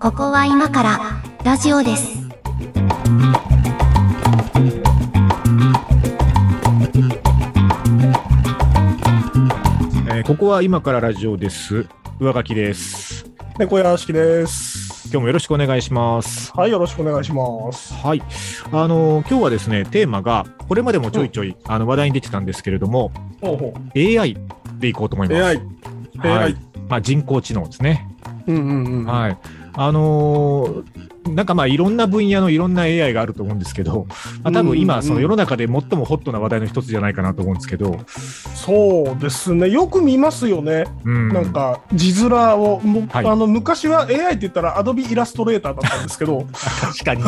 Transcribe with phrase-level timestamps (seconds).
[0.00, 0.98] ここは今から
[1.44, 2.26] ラジオです。
[10.08, 11.86] えーここは今からラジオです。
[12.18, 13.30] 上書きです。
[13.56, 15.04] 猫屋敷です。
[15.04, 16.50] 今日もよろしくお願いします。
[16.56, 17.94] はい、よろしくお願いします。
[17.94, 18.22] はい。
[18.72, 24.36] あのー今日はですね、テーマが、これまでもちょいちょい、あの話題に出てたんですけれども、ほうほ AI
[24.78, 25.42] でいこうと思います。
[25.42, 25.56] AI。
[26.20, 26.56] はい。
[26.88, 28.08] まあ、人工知能ですね。
[28.46, 29.04] うんうんうん。
[29.06, 29.38] はい。
[29.74, 34.06] あのーなんかまあいろんな分野のいろんな AI があると思うんですけど、
[34.42, 37.98] まあ、多分うん今その世の中で最もホットな話題の一つじゃないかなと思うんですけど、
[38.54, 39.68] そうですね。
[39.68, 40.84] よく見ますよね。
[41.04, 43.26] うん、なんか、字面を、もはい。
[43.26, 46.46] あの昔は AI って言ったら Adobe イラストレーターだったんですけど、
[46.80, 47.22] 確かに。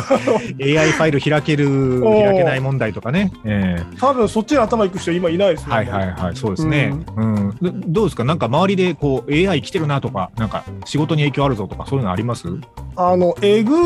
[0.78, 3.96] AI ファイル開ける 開けない問題とかね、ええ。
[3.98, 5.74] 多分そっちに頭いく人今いないですよね。
[5.74, 6.92] はいはいはい、そうですね。
[7.16, 12.48] うん、どどうですか、なんか周りでこう AI 来てるなとか、なんか仕事に影響あるぞとか、そういうのあります？
[12.96, 13.76] あの、えぐ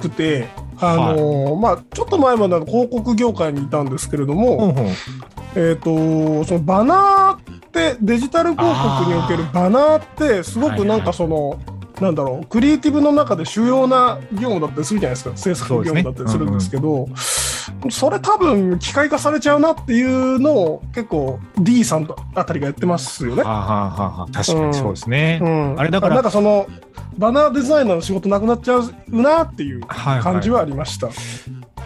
[0.00, 0.48] くて、
[0.80, 4.86] あのまあ、ちょっと前までは広告業界にいたんですけれども、ほんほん。
[5.56, 11.58] えっ、と、そのバナーって、デジタル広告におけるバナーって、すごくなんかその、
[12.00, 17.08] なんだろう、クリエイティブの中で主要な業務だったりするじゃないですか、制作業務だったりするんですけど、
[17.90, 23.42] それ多分機械化されちゃうなっていうのを結構 D さんとあたりがやってますよね。
[23.42, 25.40] はあ、はあは確かにそうですね。
[25.42, 26.66] うん、あれだからなんかその
[27.18, 31.08] バナーデザイナーの仕事なくなっちゃうなっていうはい感じはありました。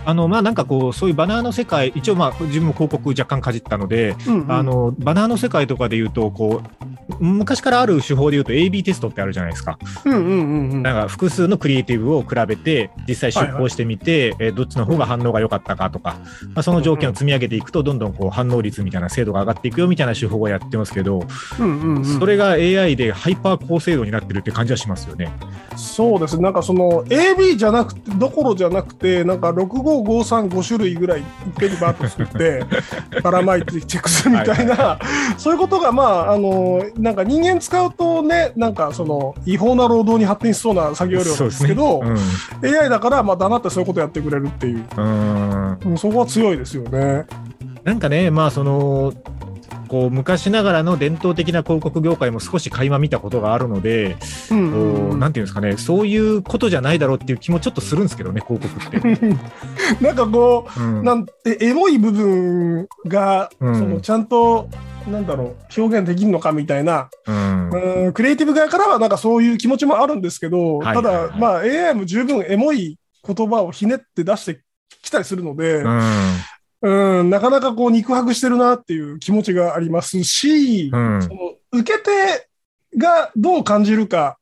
[0.05, 6.85] あのまあなんかこうそういうバナーの世界一応まあ自分も広告若干かじったので、うんうんあのバナーの世界とかで言うとこう
[7.19, 9.79] 昔からある手法で言うと A/B テストってあるじゃないですか。
[10.05, 10.83] うんうんうんうん。
[10.83, 16.17] なんか複数のクリエイティブを比べて実際出稿してみて、えーどっちの方が反応が良かったかとか、
[16.55, 21.25] まあ、その条件を積み上げていくとどんどんこう反応率みたいな精度が上がっていくよみたいな手法をやってますけど、
[21.59, 22.05] うんうんうん。
[22.05, 25.33] それが AI でハイパー高精度になってるって感じはしますよね。
[25.77, 26.37] そうです。
[26.37, 31.27] ね、なんかその AB じゃなくて、どころじゃなくて、なんか65535種類ぐらいいっ
[31.59, 32.65] ぺんにバーッと作って、
[33.23, 34.99] ばらまいてチェックするみたいな、
[35.39, 42.79] そういうことが、まあ、あのなんか人間使うとね、なんかその違法な労働に発展しそうな作業量なんですけど、そうですね。
[42.79, 47.27] AI だから、まあ、黙ってそういうことやってくれるっていう、うんそこは強いですよね。
[47.85, 49.13] なんかね、まあその、
[49.93, 54.17] こう昔ながらの伝統的な広告業界も少し垣間見たことがあるので、
[54.51, 54.73] うん。
[54.73, 59.37] こうなんていうんですかね、そういうことじゃないだろうっていう気もちょっとするんですけどね、広告って。
[60.01, 61.05] なんかこう、うん。
[61.05, 63.79] なんえエモい部分が、うん。
[63.79, 64.69] そのちゃんと
[65.11, 67.71] なんだろう表現できるのかみたいな、うん。
[68.07, 71.29] うん、クリエイティブ側からはなんかそういう気持ちもあるんですけど、はいただ、はい。
[71.29, 74.63] はいまあ AI も十分エモい言葉をひねって出して
[75.03, 77.21] きたりするので、うん。
[77.21, 81.23] うん、なかなかこう肉薄してるなっていう気持ちがありますし、うん。
[81.23, 81.37] その
[81.73, 82.49] 受け手
[82.99, 84.39] がどう感じるか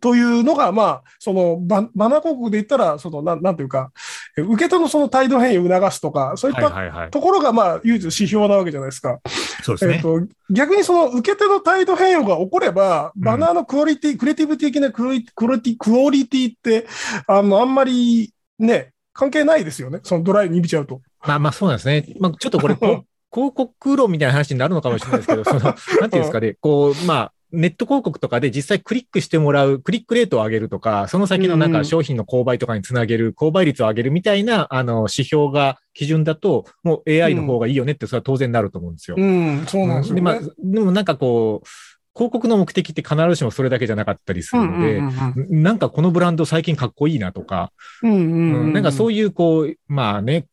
[0.00, 3.90] というのが、まあ、そのババナー広告で言ったら、そのなんなんていうか、
[4.36, 7.08] え受け手のその態度変異を促すとか、そういった。
[7.10, 9.20] ところが、まあ、唯一指標なわけじゃないですか。
[9.62, 9.94] そうですね。
[9.96, 10.20] えっと、
[10.50, 16.86] 逆にその受け手の態度変容が起これば、うんバナーのクオリティ、クリエイティブ的なクオリクオリティ、クオリティって、
[17.26, 20.00] あの、あんまりね、関係ないですよね。
[20.02, 21.00] そのドライに見ちゃうと。
[21.26, 22.06] まあまあそうなんですね。
[22.20, 22.74] まあちょっとこれ、
[23.30, 31.82] 広告論みたいな話になるのかもしれないですけど、その、なんていうんですかね、こう、まあ、ネット広告とかで実際クリックしてもらう、クリックレートを上げるとか、その先のなんうんうん。
[31.82, 39.16] か商品の購買とかにつなげる、購買率を上げるみたいな、あの、指標が基準だと、もう AI の方がいいよねって、それは当然なると思うんですよ。
[39.18, 40.20] うん、そうなんですよね。
[40.20, 41.68] でまあ、でもなんかこう、
[42.14, 45.00] 広告の目的って必ずしもそれだけじゃなかったりするので、
[45.48, 47.72] なんかこのブランド最近かっこいいなとか、
[48.02, 48.72] うんうんうんうん。
[48.72, 50.46] なんかそういうこう、まあね、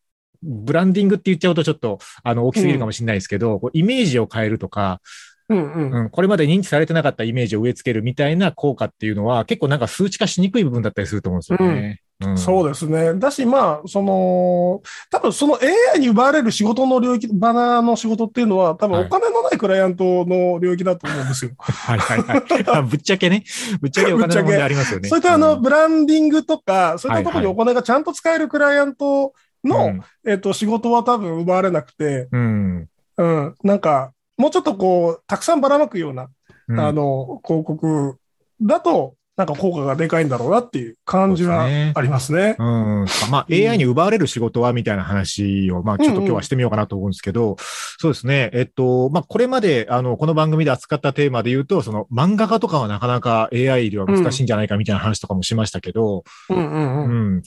[0.43, 5.01] ブランディングって言っちゃうとちょっと、あの、大きすぎるかもしれないですけど、こうイメージを変えるとか、
[5.49, 11.99] うんうんうん、これまで認知されてなかったイメージを植え付けるみたいな効果っていうのは、結構なんか数値化しにくい部分だったりすると思うんですよね。
[11.99, 12.05] うん
[12.37, 13.13] そうですね。
[13.15, 15.59] だし、まあ、その、多分その
[15.93, 21.51] AI に奪われる仕事の領域、バナーの仕事っていうのは、多分はいお金のないクライアントの領域だと思うんですよ。
[21.59, 22.81] はいはいはいあ。
[22.83, 23.43] ぶっちゃけね、
[23.81, 25.09] ぶっちゃけお金の 問題ありますよね。
[25.09, 29.33] そういったあの、んブランディングとか、そういったところにお金がちゃんと使えるクライアント
[29.65, 32.87] の、うんえっと、仕事は多分奪われなくて、うん。
[33.17, 36.29] うん、なんか、もうちょっとこう、たくさんばらまくような、
[36.67, 38.17] うんあの、広告
[38.61, 42.55] だと、なんか効果がでかいんだろうなっていう感じはそうですねありますね。
[42.57, 43.05] うん。
[43.29, 47.57] まあ、AI に奪われる仕事はみたいな話を、まあ、ちょっと今日はしてみようかなと思うんですけど、
[47.99, 48.49] そうですね。
[48.53, 57.37] えっと、まあ、これまで、あの、この番組で扱ったテーマで言うと、その、漫画家とかはなかなか AI では難しいんじゃないかみたいな話とかもしましたけど、うんうんううん。
[57.39, 57.43] ん。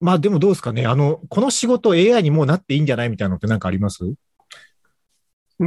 [0.00, 0.86] まあ、でもどうですかね。
[0.86, 4.02] あの、この仕事 AI にもうなっていいんじゃないみたいなのってなんかあります？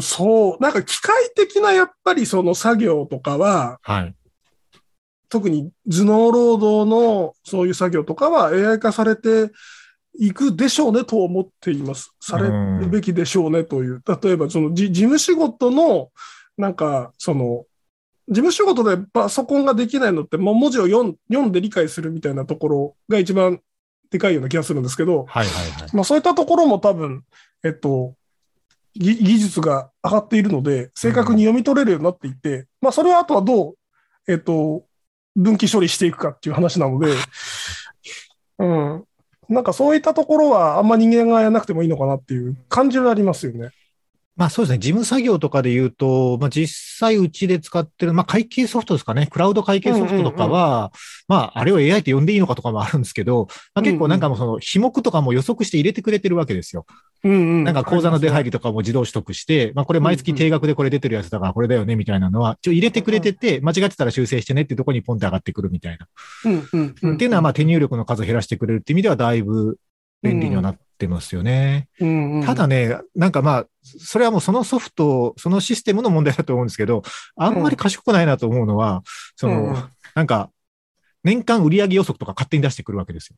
[0.02, 4.16] そう、なんか機械的なやっぱりその作業とかは、はい。
[5.30, 9.52] 特に頭脳労働のそういう作業とかは AI 化されて
[10.20, 12.14] いくでしょうねと思っています。
[12.20, 14.02] されるべきでしょうねという。
[14.24, 16.10] 例えばそのじ事務仕事の、
[16.58, 17.66] なんかその、
[18.28, 23.62] 事務仕事でパソコンができないのって、もう文字を読んで理解するみたいなところが一番
[24.12, 25.96] でかいような気がするんですけど、はいはいはい。
[25.96, 27.24] まあそういったところも多分、
[27.64, 28.19] えっと、ぎ
[29.00, 33.76] 技術が上がっているので、正確に読み取れるようになっていて、まあそれはあとはどう、
[34.28, 34.84] えっと、
[35.36, 37.14] 分岐処理していくかっていう話なので、
[38.60, 39.04] うん。
[39.48, 43.72] なんかそういったところはあんま人間がやらなくてもいいのかなっていう感じはありますよね。
[44.40, 44.80] まあそうですね。
[44.80, 49.28] 事務作業とかで言うと、まあ実際うちで使ってる、まあ会計ソフトですかね。
[49.28, 50.92] クラウド会計ソフトとかは、
[51.28, 56.86] まああれを AI って呼んでいいのかとかもあるんですけど、まあ結構なんかもうその、費目とかも予測して入れてくれてるわけですよ。
[57.24, 57.64] うんうん。
[57.64, 58.50] なんか口座の出入り。
[58.50, 66.08] りとかも自動取得して、まあこれ毎月定額でこれ出てるやつだからこれだよねみたいなのは、一応入れてくれてて、間違ってたら修正してねっていうところにポンって上がってくるみたいな。
[66.46, 67.14] うんうんうん。
[67.16, 69.78] っていうのはまあ手入力の数を減らしてくれるっていう意味ではだいぶ
[70.22, 71.88] 便利にはなってますよね。
[72.00, 77.02] うんうん、ただね、なんかまあ、それはもうそのソフト、そのシステムの問題だと思うんですけど、
[77.36, 79.02] あんまり賢くないなと思うのは、
[79.36, 79.84] その、うんうん
[80.16, 80.50] なんか、
[81.24, 83.38] 年間売上予測とか勝手に出してくるわけですよ。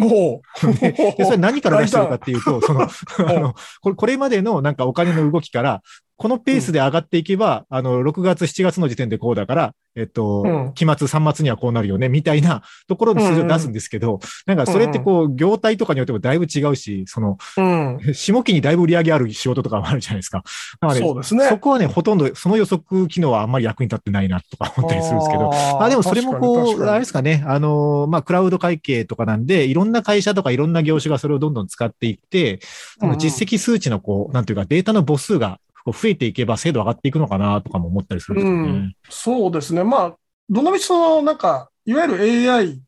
[0.00, 0.42] おう
[0.80, 2.82] で、でそれ何から出してるかっていうと、その、
[3.28, 5.82] あの、これ、これまでのなんかお金の動きから、
[6.16, 17.98] このペースで上がっていけば、あの、6月、7月の時点でこうだから、えっと、うん期末、3末にはこうなるよね、みたいな ところの数字を出すんですけど、なんかそれってこう、業態とかによってもだいぶ違うし、その、うん。
[18.12, 20.42] 下期にだいぶ売り上げある仕事とかもあるじゃないですか。
[20.80, 21.48] なので、そうですね。
[21.48, 32.58] そこはね、ほとんどその予測機能はあんまり役に立ってないなとか思ったりするんですけど、まあでもそれもこう、あれですかね、あの、まあクラウド会計とかなんで、いろんな会社とかいろんな業種がそれをどんどん使っていって、
[32.98, 38.62] その実績数値のこう、なんていうかデータの母数がこう増えていけば精度上がっていくのかなとかも思ったりするんですよね。
[38.62, 39.84] うんそうですね。
[39.84, 40.16] まあ、
[40.48, 42.80] どのみちその、なんか、いわゆる AI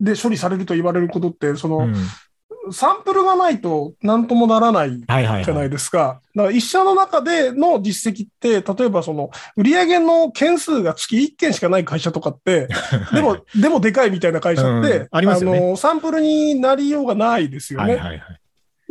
[0.00, 1.94] で処理されると言われることって、その、うん
[2.70, 5.44] サンプルがないと何ともならないはいはいはい。
[5.44, 6.20] じゃないですか。
[6.34, 12.68] だから一社の中での実績って、例えばその、売上の件数が月1件しかない会社とかって、
[13.12, 17.96] でも、でもでかいみたいな会社って、うんありますよねの、サンプルになりようがないですよね。
[17.96, 18.41] はいはいはい。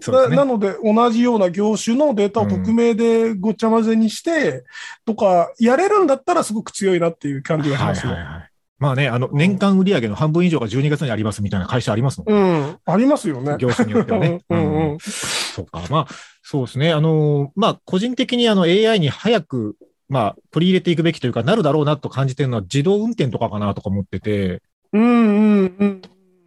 [0.07, 4.63] ななので、同じような業種のデータを匿名でごっちゃ混ぜにして、
[5.06, 8.13] とか、やれるんだったらすごく強いなっていう感じがしはいますね。
[8.13, 8.51] はいはい。
[8.80, 12.80] まあね、あの、年間売上の半分以上が12月にありますみたいな会社ありますもんうん。
[12.83, 13.56] ありますよね。
[13.59, 14.42] 業種によってはね。
[14.50, 15.83] うんうんうんそうか。
[15.92, 16.07] まあ、
[16.42, 16.92] そうですね。
[16.92, 19.75] あの、まあ、個人的にあの AI に早く、
[20.09, 24.63] まあ、取り入れていくべきというか、なるだろうなと感じてるのは自動運転とかかなとか思ってて、
[24.94, 26.01] うんうんうん。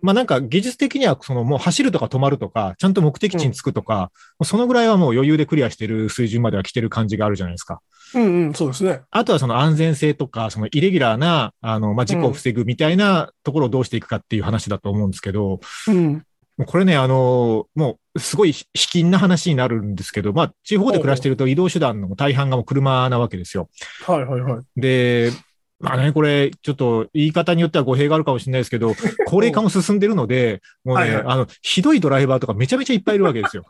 [0.04, 7.80] まあなんか技術的にはそのもう走るとか止まるとか、ちゃんと目的地に着くとか、もうそのぐらいはもう余裕でクリアしてる水準までは来てる感じがあるじゃないですか。
[8.14, 9.00] うんうん、そうですね。
[9.10, 16.22] あとはその安全性とか、そのイレギュラーな、あの、まあ、事故を防ぐみたいなところをどうしていくかっていう話だと思うんですけど、うん。
[16.58, 23.68] もうこれね、あのもう、すごい卑近な話になるんですけど、まあ、地方で暮らしてると移動手段の大半がもう車なわけですよ。
[24.06, 24.80] はいはいはい。
[24.80, 25.32] で、
[25.80, 28.94] まあね、これ、ちょっと言い方によっては語弊があるかもしれないですけど、
[29.26, 33.64] 高齢化も進んでるので、もうね、はいはいあの、ひどいドライバーとかめちゃめちゃいっぱいいるわけですよ。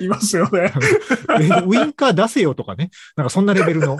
[0.00, 0.72] いますよね。
[1.38, 3.98] でウインカー出せよとかね、なんかそんなレベルの。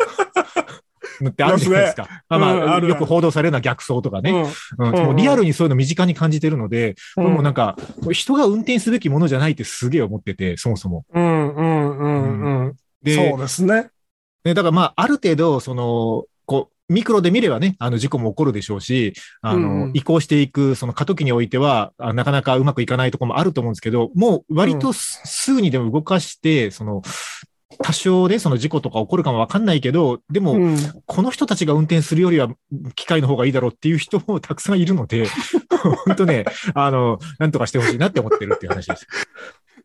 [1.21, 2.09] のってあるじゃないですか。
[2.29, 4.31] まあまあ、よく報道されるのは逆走とかね。
[4.31, 7.77] うんうんもうリアルにそういうの身近に感じてるので、うんこれもうなんか、
[8.11, 11.05] 人が運転すべきものじゃないってすげえ思ってて、そもそも。
[11.13, 12.77] うんうんうんうん。
[13.03, 13.91] で、そうですね。
[14.45, 16.25] ね、だからまあ、ある程度、その、
[16.93, 27.03] ミクロで見ればね、あの事故も起こるでしょうし、あの、うん移行していく、その過渡期においては、あなかなかうまくいかないところもあると思うんですけど、もう割とすすぐにでも動かして、その、
[27.79, 30.77] 多少でその事故とか起こるかもわかんないけど、でも、うん。
[31.07, 32.49] この人たちが運転するよりは
[32.95, 35.27] 機械の方がいいだろうっていう人もたくさんいるので、
[36.07, 36.45] 本当ね、
[36.75, 39.07] あの、なんとかしてほしいなって思ってるっていう話です。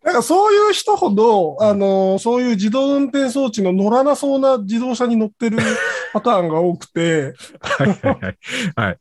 [0.07, 5.57] なんかそういう人ほど、あの、そういう自動運転装置の乗らなそうな自動車に乗ってる
[6.13, 8.37] パターンが多くて、はいはいはい。
[8.77, 8.97] はい。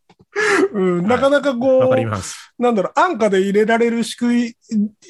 [0.72, 2.52] うん、なかなかこう、ます。
[2.58, 4.54] なんだろう、安価で入れられる仕組み、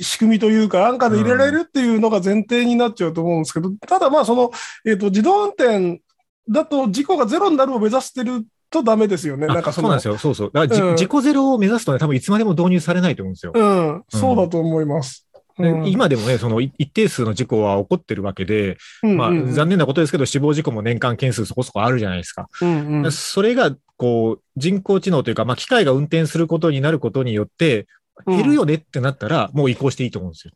[0.02, 4.50] 仕組みというか、安価で入れられるっていうのが前提になっちゃうと思うんですけど、ただまあその、
[4.84, 6.02] えっ、と、自動運転
[6.46, 9.46] だと事故がゼロになるを目指してるとダメですよね。
[9.46, 10.18] なんかその、そうなんですよ。
[10.18, 10.50] そうそう。
[10.52, 13.52] だからじ、うん自己ゼロを目指すとね、多分いつまでも導入されないと思うんですよ。
[13.54, 15.25] うん、そうだと思います。
[15.58, 22.48] でうん今でもね、そのい一定数の事故は起こってるわけで、まあ、残念なことですけど、死亡事故も年間件数そこそこあるじゃないですか。
[22.60, 27.86] うんうんそれが、こう、人工知能というか、まあ、機械が運転することになることによって、
[28.26, 30.52] 減るよねってなったら、もう移行していいと思うんですよ。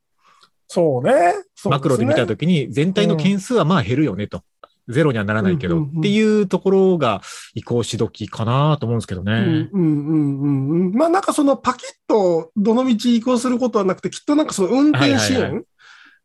[0.69, 1.13] そうね。
[1.55, 4.43] そうねマクロで見たときに全体の件数はまあ減るよねと。
[4.91, 7.23] ゼロにはならないけど、っていうところが
[7.55, 9.69] 移行し時かなと思うんですけどうんね。
[9.73, 10.93] うんうんうんうん。
[10.93, 15.63] まあなんかそのパキッとどの道移行することはなくて、きっとなんかその運転支援、はいはいは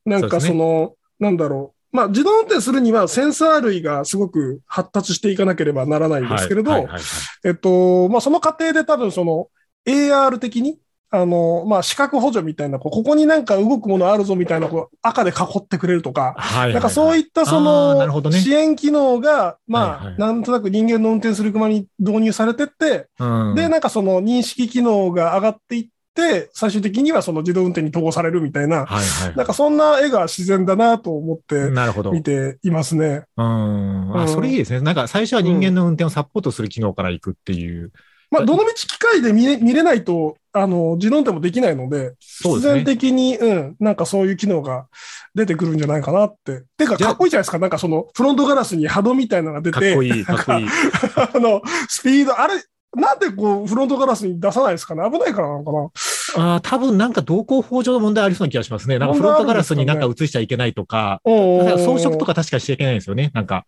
[0.06, 1.96] なんかそうですねその、なんだろう。
[1.96, 6.88] まあ自動運転するにはセンサー類がすごく発達していかなければならないんですけれど、
[7.46, 9.48] えっと、まあその過程で多分その
[9.88, 10.78] AR 的に、
[11.12, 29.36] あの、まあ視覚補助みたいな、こうここになんか動くものあるぞみたいな、こう赤で囲ってくれるとか、はいはいはいなんかそういったそのね支援機能が、はいまあはいなんとなく人間の運転する車に導入されてって、うんで、なんかその認識機能が上がっていって、最終的にはその自動運転に統合されるみたいな、はいはい。
[29.36, 32.12] なんかそんな絵が自然だなと思ってなるほど。
[32.12, 33.26] 見ていますね。
[33.38, 34.18] うん。
[34.18, 34.82] あ、うんそれいいですね。
[34.82, 37.92] なんか最初は人間の運転をサポートする機能から行くっていう。
[38.32, 42.84] まあ、どのみち機械で見れ見れないと、あの、自動運転もできないので、必然。
[42.84, 44.88] 的に、うん、なんかそういう機能が
[45.34, 46.64] 出てくるんじゃないかなって。
[46.78, 47.60] てか、かっこいいじゃないですか。
[47.60, 50.68] なんかその、フロントガラスに波動みたいなのが出て、かっこいい、かっこいい。
[51.34, 52.54] あの、スピード、あれ、
[52.96, 55.90] なんでこう、フロントガラスに出さないですかね危ないからなのかな
[56.38, 59.00] ああ、多分なんか動向法上の問題ありそうな気がしますね。
[59.00, 62.26] なんかフロントガラスになんか映しちゃいけないとか、装飾とか。
[62.26, 63.32] か確かしちゃいけないんですよね。
[63.34, 63.66] なんか。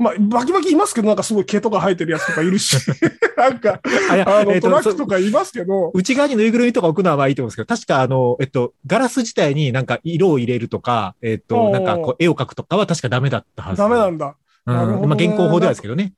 [0.00, 2.74] まあ、バキバキいますけど、なんかすごい毛とか生えてるやつとかいるし、
[3.36, 3.80] なんか、
[4.10, 13.76] あ、の、トラックそとかいますけど、内側にぬいぐるみとか置くのはいいと思うんですけど、確かあの、えっと、ガラス自体になんか色を入れるとか、えっと、なんかこう絵を描くとかは確かダメだったはず。
[13.76, 14.36] ダメなんだ。
[14.66, 14.74] うん。
[14.74, 16.14] まあ現行法ではですけどね。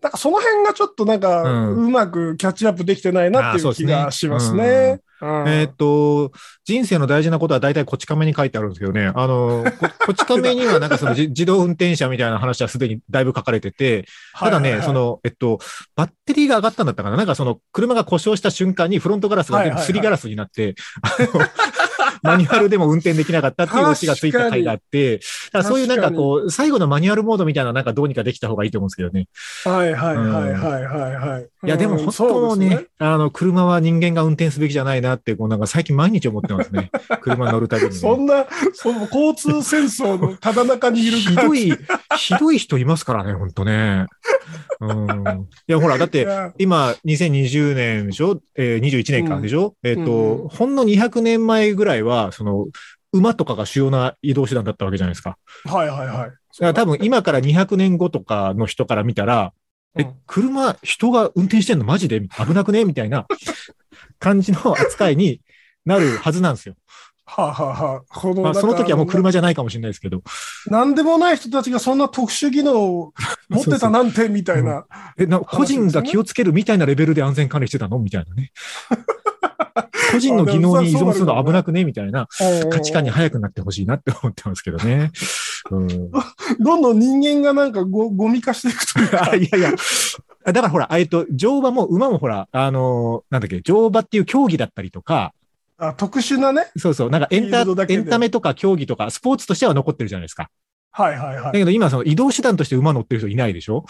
[0.00, 5.00] なんかその辺がちょっとなんか、うまくキャッチアップできてないなっていう気がしますね。
[5.20, 5.48] うん。
[5.48, 6.32] えーっと、
[6.64, 9.10] 人生の大事なことは大体こち亀に書いてあるんですけどね。
[9.12, 15.58] あの、こ こち亀にはなんかそのじ 自動運転車みたいな話はすでにだいぶ書かれてて、ただね、その、えっと、
[15.96, 17.16] バッテリーが上がったんだったかな。
[17.16, 20.76] なんかその、車が故障した瞬間にフロントガラスがすりガラスになって、
[22.22, 25.22] マニュアルでも運転できなかったっていうオチがついた回があって、だ
[25.52, 29.28] からそういうなんかこう、最後のマニュアルモードみたいななんかどうにかできた方がいいと思うんですけどね。
[29.64, 31.48] はいはいはいはいはいはい。
[31.66, 36.90] いや、でもうん本当ね、そうですあの、車は人間が運転すべきじゃないなって、こうなんか最近毎日思ってますね。
[37.20, 37.96] 車乗るたびに、ね。
[37.96, 41.72] そんな、その交通戦争のただ中にいるひどい、
[42.16, 44.06] ひどい人いますからね、本当ね。
[44.80, 45.48] うん。
[45.66, 46.26] いや、ほら、だって、
[46.58, 52.66] 今、2020年でしょえー、21年間でしょ、えっ、と、うんほんの200年前ぐらいは、その、
[53.12, 55.38] 馬とかが主要な移動手段だったわけじゃないですか。
[55.64, 56.16] はいはいはい。
[56.16, 59.52] だから多分今から200年後とかの人から見たら、
[59.96, 62.20] えうん、車、人が運転してんのマジで？
[62.20, 62.84] 危なくね？
[62.84, 63.26] みたいな
[64.20, 65.40] 感じの扱いに
[65.86, 66.74] なるはずなんですよ。
[67.24, 70.22] はあ、はあはあ、このまあ、その時はもう車じゃないかもしれないですけど。
[70.66, 73.12] なんでもない人たちがそんな特殊技能を
[73.50, 74.86] 持ってたなんてみたいな。
[75.18, 77.98] え、な、個人が気をつけるみたいなレベルで安全管理してたの？
[77.98, 78.52] みたいなね。
[80.12, 81.84] 個人の技能に依存するの危なくね？
[81.84, 82.28] みたいな
[82.70, 85.10] 価値観に早くなってほしいなって思ってますけどね。
[85.70, 85.88] うん。
[86.60, 89.30] どんどん人間がなんかごゴミ化していくというか。
[89.32, 89.72] あ いやいや。
[90.44, 95.34] だからほら、えっと、乗馬も馬もほら、あのーなんだっけ、乗馬っていう競技だったりとか、
[95.78, 96.66] あ特殊なね。
[96.76, 100.50] そうそう、なんかエンタエンタメとか競技とか、スポーツとしては残ってるじゃないですか。
[100.90, 103.84] はいはいはだけど今、その移動手段として馬乗ってる人いないでしょ？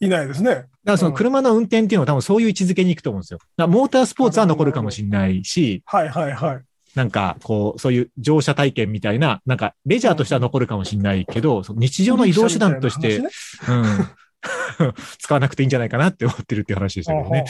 [0.00, 0.06] い。
[0.06, 0.50] いないですね。
[0.50, 3.38] だからその車の運転っていうのは多分そういう位置づけに行くと思うんですよ。
[3.38, 6.60] だからモータースポーツは残るかもしれないし、はいはいはい。
[6.94, 13.28] なんかこう、そういう乗車体験みたいな、なんかレジャーとしては残るかもしれないけど、その日常の移動手段として、ね。
[13.68, 17.44] うん、 使わなくていいんじゃないかなって思ってるっていう話でしたけどね。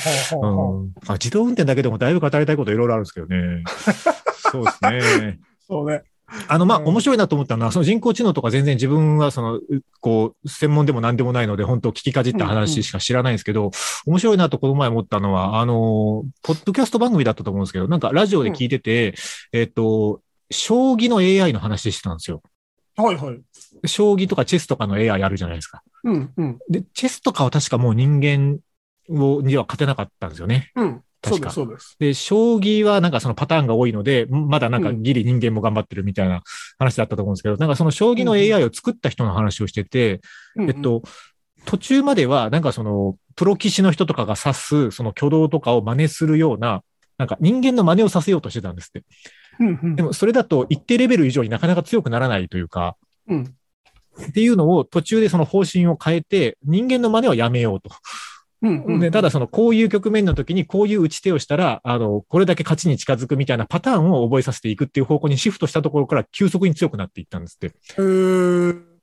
[1.15, 3.65] 自動運転だけでもだいぶ語りたいこといろいろあるんですけどね。
[4.53, 5.39] そうですね。
[5.67, 6.03] そうね。
[6.49, 9.63] あの、まあ、うん面白いなと思ったのは、その人工知能とか全然自分はその、う
[10.01, 13.71] こう、専門でも何でもないので、本当聞きかじった話しか知らないんですけど、
[14.07, 19.15] 面白いなとこの前思ったのは、あの、ポッドキャスト番組だったと思うんですけど、なんかラジオで聞いてて、
[19.53, 20.21] えっと、
[20.51, 22.43] 将棋の AI の話してたんですよ。
[22.97, 23.89] はいはい。
[23.89, 25.83] 将棋とかチェスとかの AI あるじゃないですか。
[26.05, 26.59] うんうん。
[26.69, 28.59] で、チェスとかは確かもう人間
[29.09, 30.73] を、には勝てなかったんですよね。
[30.77, 31.03] うん。
[31.25, 31.97] そう確かそうです。
[31.99, 36.43] で、将棋はなんかそのパターンが多いので、んまだなんかギリ人間も頑張ってるみたいな
[36.79, 40.21] 話だったと思うんですけど、なんかその将棋の AI を作った人の話をしてて、
[40.57, 41.03] うんうんえっ、と、
[41.65, 46.83] 途中まではなんかその、プロ棋士の人とかが指す、その挙動とかを真似するような、
[47.19, 49.05] なんか人間の真似をさせようとしてたんですって。
[49.61, 52.97] うんうんでもそれだと一定レベル以上になかなか強くならないというか、
[53.29, 53.55] うん
[54.21, 57.91] っていうのを途中でその方針を変えて、人間の真似はやめようと。
[58.63, 67.75] うんうんで、ただその、こういう局面の時にこういう打ち手をしたら、あの、これだけ勝ちに近づくみたいなパターンを覚えさせていくっていう方向にシフトしたところから急速に強くなっていったんですって。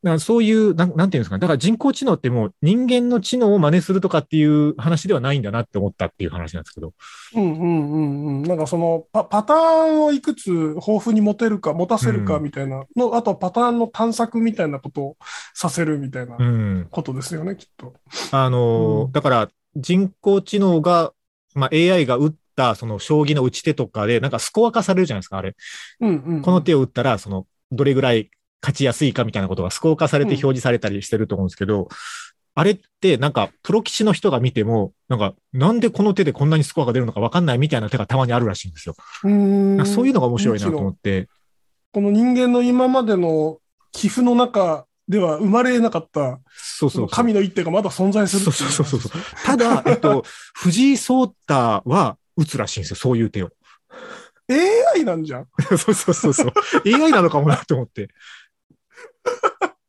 [0.01, 1.39] だからそういうなん、なんていうんですかね。
[1.41, 6.93] だから人工知能ってもう人間の知能を真似するとかっていう話ではないんだなって思ったっていう話なんですけど。
[7.35, 8.43] うんうんうんうん。
[8.43, 15.17] なんかそのパパターンをいくつ豊富に持てるか、持たせるかうんみたいなの、あとはパターンの探索みたいなことを
[15.53, 16.87] させるみたいなうん。
[16.89, 17.93] ことですよね、きっと。
[18.31, 21.13] あのーうんだから人工知能が、
[21.53, 25.55] まあ、AI が打ったその将棋の打ち手とかで、なんかスコア化されるじゃないですか、あれ。
[26.01, 26.41] うんうんうん。
[26.41, 31.87] この手を打ったら、その、どれぐらい勝ちやすいかみたいなことがスコア化されて表示されたりしてると思うんですけど、
[32.55, 38.95] あれってなんかプロ棋士の人が見ても、なんかなんでこの手でこんなにスコアが出るのかわかんないみたいな手がたまにあるらしいんですよ。
[39.23, 41.29] うーんそういうのが面白いなと思って。
[41.91, 43.57] この人間の今までの
[43.91, 47.07] 寄付の中では生まれなかった、そうそうそう。
[47.09, 50.23] 神の一手がまだ存在するそうそうそうそうただ、 えっと、
[50.53, 53.49] 藤井聡太は打つらしいんですよ、そういう手を。
[54.95, 55.47] AI なんじゃん。
[55.77, 56.53] そうそうそうそう。
[56.85, 58.09] AI なのかもなって思って。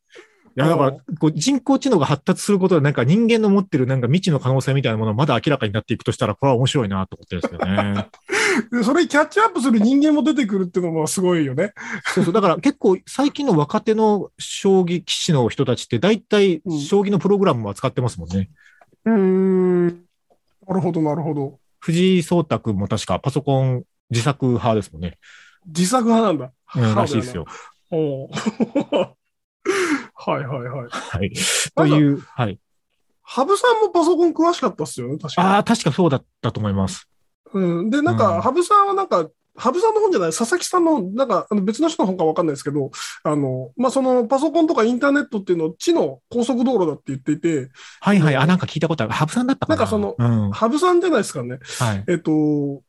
[0.57, 8.07] いや、だから、こう人工知能が発達することで、なんか人間の持ってるなんか未知の可能性みたいなものがまだ明らかになっていくとしたら、これは面白いなと思ってるんですよね。
[8.69, 11.71] でそれにキャッチアップする人間も出てくるっていうのもすごいよね。
[12.13, 12.33] そうそう。
[12.33, 18.49] だから結構最近の若手の将棋棋士の人たちって大体うん将棋のプログラムも扱ってますもんね。
[19.05, 19.87] うーん。
[20.67, 21.59] なるほど、なるほど。
[21.79, 25.17] 藤井聡太くんも確かパソコン自作派ですもんね。
[25.65, 26.51] 自作派なんだ。
[26.75, 27.45] うん、らしいですよ。
[27.89, 28.29] おう
[30.15, 30.89] はいはいはい。
[30.89, 31.33] はい。
[31.75, 32.59] という、はい。
[33.23, 37.07] 羽生さんもパソコン詳しかったっすよね、確かああ、確かそうだったと思います。
[37.53, 37.89] うん。
[37.89, 42.91] で、なんうんか、羽生さんはなんか、羽生さんの本じゃない、佐々木さんの、なんか、あの別の人の本かわかんないですけど、
[43.23, 48.35] あの、まあ、その、パソコンとかインターネットっていうのを地の高速道路だって言っていて、はいはい。
[48.35, 49.13] あ、なんか聞いたことある。
[49.13, 50.51] ハブさんだったかななんかそのうん。
[50.51, 51.59] 羽生さんじゃないですかね。
[51.79, 52.03] はい。
[52.07, 52.81] えっと、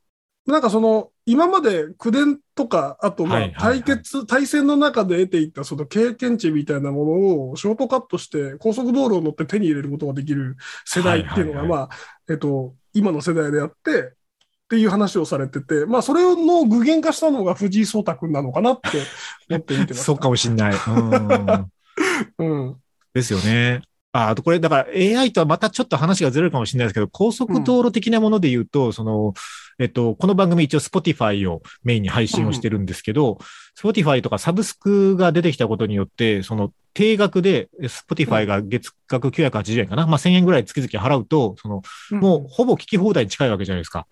[0.46, 11.88] なんかその、今まで口伝とか、あとまあはいはいはい対決、対戦の中で得ていたその経験値みたいなものをショートカットして高速道路を乗って手に入れることができる世代っていうのが、はいはいまあ、
[12.30, 14.14] えっと、今の世代であって、
[14.72, 19.02] っていう話をされてて、まあ、それの具現化したのが藤井聡太君なのかなって
[19.50, 20.00] 思って見てま。
[20.00, 20.72] そうかもしんない。
[20.74, 21.70] うん。
[22.38, 22.76] うん。
[23.12, 23.82] ですよね。
[24.12, 29.32] ああとこれ、だから AI とはまたちょっと話がずれるかもしれないですけど、高速道路的なもので言うと、その、
[29.78, 33.38] えっと、この番組一応 Spotify をメインに配信をしてるんですけど、
[33.78, 44.06] Spotify とかサブスクが出てきたことによって、その定額で Spotify が月額980円かな、まあ1000円ぐらい月々払うと、その、もうほぼ聞き放題に近いわけじゃないですか。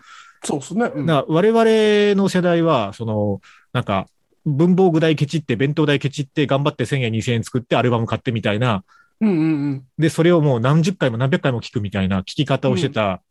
[0.44, 0.90] そうですね。
[0.94, 3.40] うんだ我々の世代は、その、
[3.74, 4.07] なんか、
[4.46, 8.83] 文房具代ケチって、弁当代ケチって、頑張って1000円2000円作ってアルバム買ってみたいな、
[9.20, 9.85] うんうんうん。
[9.98, 13.22] で、それをもう何十回も何百回も聞くみたいな聞き方をしてた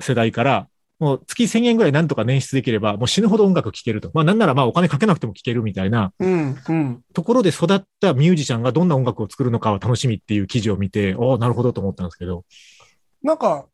[0.00, 4.12] 世代から、もう月1000円ぐらいなんとか捻出できれば、もう死ぬほど音楽聴けると。
[4.14, 7.02] まあなんならまあお金かけなくても聴けるみたいなうんうん。
[7.12, 12.44] ところで育ったミュージシャンがどんな音楽を作るのかは楽しみっていう記事を見て、おおなるほどと思ったんですけど。
[13.20, 13.66] なんか、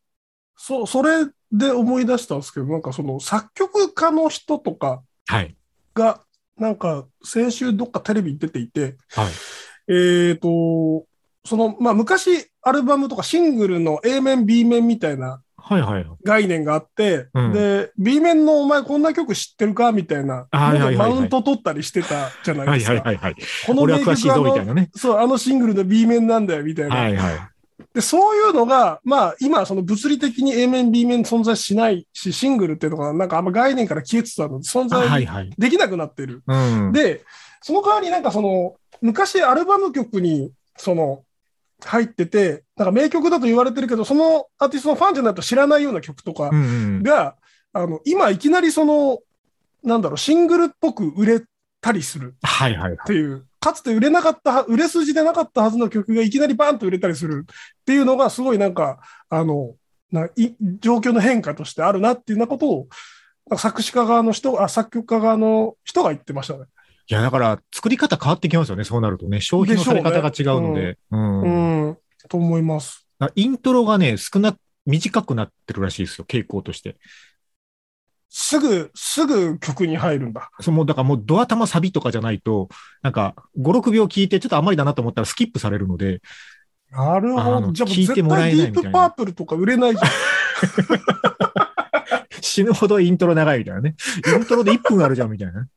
[0.57, 5.55] そう、それで思い出したんですけど、なんかその作曲家の人とかはい。
[5.93, 6.23] が、
[6.57, 9.93] なんか先週どっかテレビに出ていて、はい。
[9.93, 11.05] えっ、と、
[11.45, 16.05] その、まあ昔アルバムとかシングルの A 面、B 面みたいなはいはい。
[16.23, 22.93] 概念があって、うんで、B 面のお前こんな曲知ってるかみたいな、はいはいはいはいマウント取ったりしてたじゃないはいですか。
[22.95, 23.35] はいはいはい。
[23.67, 24.89] この名曲あの、ね。
[24.95, 26.95] そう、あのシングルの B 面なんだよみたいな。
[26.95, 27.35] はいはい。
[27.93, 35.49] で、そういうのが、まあ、今、その物理的に A 面、B 面存在しないし、シングルっていうのが、なんかあんま概念から消えつつあるので、存在いはい。
[35.57, 36.43] できなくなってる。
[36.47, 36.55] う
[36.89, 36.91] ん。
[36.91, 37.23] で、
[37.61, 41.23] その代わりなんかその、昔アルバム曲に、その、
[41.85, 46.65] 入ってて、なんか名曲だと言われてるけど、そのアーティストのファンじゃないと知らないような曲とかうんう
[46.99, 47.03] ん。
[47.03, 47.35] が、
[47.73, 49.19] あの、今いきなりその、
[49.83, 51.41] なんだろう、シングルっぽく売れ
[51.81, 52.97] たりするはいはいはいっ。
[53.05, 59.75] ていう、かつて売れなかったは、売れ筋でなかったはずの曲がいきなりバーンと売れたりするっていうのが、すごいなんか、あの、
[60.11, 62.87] ない状況の変化としてあるなっていうようなことを、
[63.57, 66.65] 作詞家側の人、あ、作曲家側の人が言ってましたね。
[67.09, 69.41] いや、だから、作り方変わってきますよね、そうなるとね。
[69.41, 70.99] 消費のされ方が違うので。
[71.09, 71.97] うんうん、
[72.29, 73.07] と思います。
[73.33, 76.97] イントロがね、少な、短くなってるらしいですよ、傾向として。
[78.29, 80.51] すぐ、すぐ曲に入るんだ。
[80.61, 82.69] その、だからもうドア玉サビとかじゃないと、
[83.01, 86.21] なんか、5、6秒聞いてちょっとあんまりだなと思ったらスキップされるので、
[86.91, 87.71] なるほど。
[87.71, 90.09] じゃあもう絶聞いてもら対ディープパープルとか売れないじゃん。
[92.41, 93.95] 死ぬほどイントロ長いみたいなね。
[94.33, 95.67] イントロで1分あるじゃんみたいな。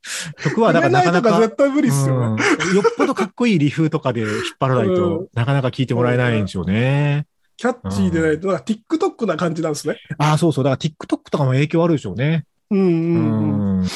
[0.43, 1.39] 曲はだからないかなか。
[1.39, 2.43] 絶対無理っすよね。
[2.69, 7.25] うんよっぽどかっこいいリフとかで引っ張らないと、うんなかなか聞いてもらえないんでしょうね。
[7.57, 9.97] キャッチーでないと、なんか TikTok な感じなんですね。
[10.17, 10.63] ああ、そうそう。
[10.63, 12.45] だから TikTok とかも影響あるでしょうね。
[12.71, 13.81] うんううんうん。
[13.81, 13.87] ん。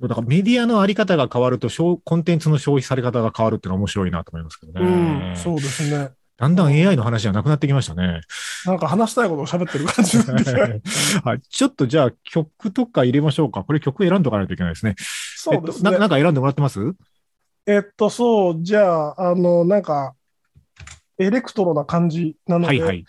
[0.00, 4.80] だからメディアのあり方が変わると、消コンテンツの消費され方が変わるっていうのは面白いなと思いますけどね。
[4.80, 6.10] うん、そうですね。
[6.38, 8.20] だんだん AI の話じゃなくなってきましたね。
[8.64, 10.80] なんか話したいことを喋ってる感じなんで
[11.24, 11.40] はい。
[11.40, 13.64] ちょっとじゃあ曲とか入れましょうか。
[13.64, 14.94] これ曲選んどかないといけないですね。
[14.96, 15.98] そうですねえっと、な。
[15.98, 16.80] なんか選んでもらってます？
[17.66, 20.14] えっと、そう、じゃあ、あの、なんか、
[21.18, 23.04] エレクトロな感じなので、はいはい。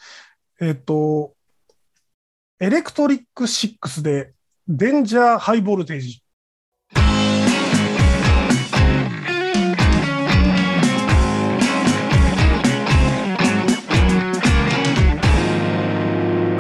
[0.60, 1.34] えっと、
[2.60, 4.34] Electric Six で、
[4.68, 6.22] Danger High Voltage。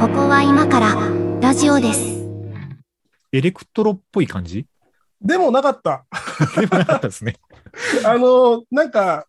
[0.09, 0.95] ここは今から
[1.39, 2.17] ラジオです。
[3.31, 4.65] エレクトロっぽい感じ？
[5.21, 6.05] でもなかった。
[6.59, 7.35] でもなかったですね。
[8.05, 9.27] あの、なんか、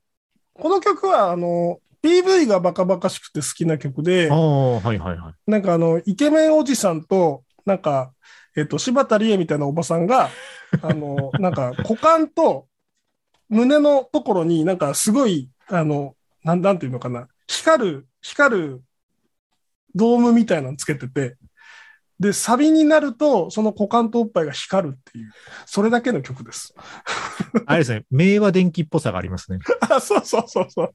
[0.55, 5.51] この曲は、あの、PV がバカバカしくて好きな曲ではいはいはい。
[5.51, 8.13] なんかあの、イケメンおじさんと、なんか、
[8.57, 10.31] えっと、柴田理恵みたいなおばさんが、
[10.83, 12.67] あの、なんか、股間と
[13.51, 18.83] 胸のところになんかすごい、あの、なん、なんていうのかな、光る、光る
[19.95, 21.37] ドームみたいなのつけてて、
[22.19, 25.33] で、サビになると、その股間とおっぱいが光るっていう、
[25.65, 26.75] それだけの曲です。
[27.65, 29.59] あれですね、明和電機っぽさがありますね。
[29.89, 30.95] あ、そうそうそうそう。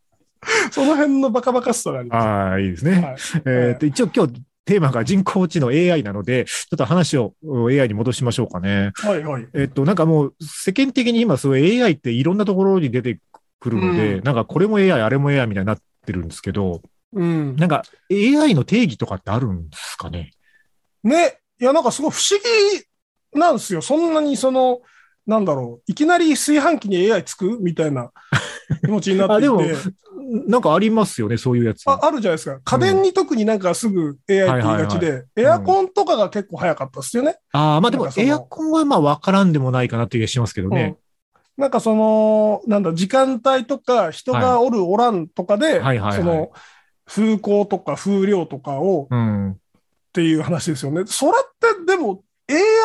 [0.71, 2.23] その辺のバカバカしさがあります。
[2.23, 3.01] ああ、いいですね。
[3.01, 8.91] はいえっと、一応今日テーマが人工知能 AI なので、ちょっと話をうん AI に戻しましょうかね。
[8.95, 9.47] はいはい。
[9.53, 13.19] えっと、なんかもう世間的に今そういう AI っていろんなところに出て
[13.59, 16.81] くるので、うんなんかこれも AI、あれも AI みたいになってるんですけど、
[17.15, 17.55] うん。
[17.55, 20.31] なんか AI の定義とかってあるんですかね？
[21.03, 22.39] ね、いや、なんかすごい不思
[23.33, 23.81] 議なんですよ。
[23.81, 24.79] そんなにその、
[25.25, 27.57] なんだろう、いきなり炊飯器に AI つく？
[27.59, 28.11] みたいな
[28.83, 31.87] 気持ちになっていてあでもなんかありますよね、そういうやつ。
[31.87, 32.59] あ、あるじゃないですか。
[32.63, 37.37] 家電に特になんかすぐ AI って言いがちはいで、エアコンとかが結構早かったですよね。
[37.53, 40.95] ああ、まあでもエアコンはまあわからんでもないかなって気がしますけどね。
[40.97, 41.05] うん
[41.57, 46.51] なんかその、なんだ、時間帯とか人がおるおらんとかで、はいはいはいその、
[47.05, 49.51] 風向とか風量とかをうん。
[49.51, 49.55] っ
[50.15, 51.03] ていう話ですよね。
[51.05, 52.23] それってでも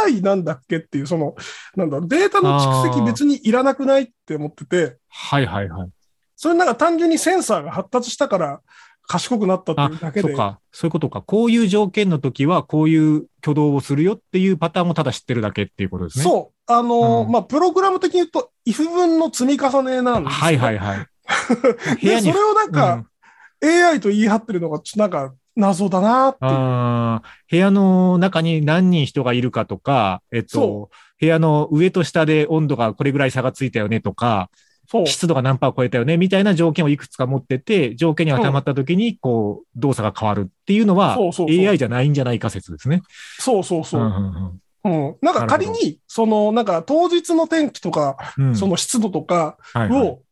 [0.06, 1.37] AI なんだっけっていう、その、
[1.76, 5.90] なんだデータの蓄積別にいらなくないって思ってて、はいはいはい。
[6.35, 8.61] それなんか単純にセンサーが発達したから
[9.06, 10.28] 賢くなったってあいうだ、けで。
[10.28, 10.61] そうか。
[10.72, 11.20] そういうことか。
[11.20, 16.24] こういう条件の時は、こういう挙動をするよっていうパターンをただ知ってるだけっていうことですね。
[16.24, 16.72] そう。
[16.72, 21.06] あのーうんまあ、プログラム的に言うと、if 分の積み重ねなんですよはいはいはい。
[22.00, 23.04] 部 屋 で、にそれをなんか、
[23.62, 26.36] AI と言い張ってるのが、なんか、謎だな。
[26.40, 34.50] あー部屋の中に何人人がいるかとか、えっとそ、部屋の上と下で温度がこれぐらい差がついたよねとか。
[35.06, 41.16] 湿度が何パー超えたよねみたいな条件をいくつか持ってて、条件に当てはまった時に、こう、動作が変わるっていうのは
[41.48, 43.02] AI じゃないんじゃないか説ですね。
[43.38, 44.04] そうそうそうう。
[44.04, 45.16] んうんうん。
[45.20, 50.22] なんか仮に、その、なんか当日の天気とか、うんうんその湿度とかはいはいを、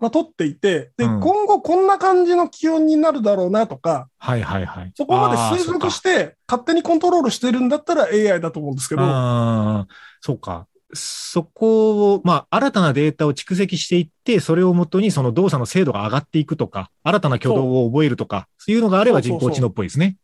[0.00, 4.92] まあ、取っていて、で、うん今後こんな感じの気温になるだろうなとか、はいはいはい。
[4.96, 9.86] そこまで推測して、勝手にコントロールしてるんだったら AI だと思うんですけど、ああ、
[10.20, 10.66] そうか。
[10.92, 20.16] そこを、まあ、新たなデータを蓄積していって、それをもとにその動作の精度が上がっていくとか、新たな挙動を覚えるとか、そういうのがあれば人工知能っぽいですね。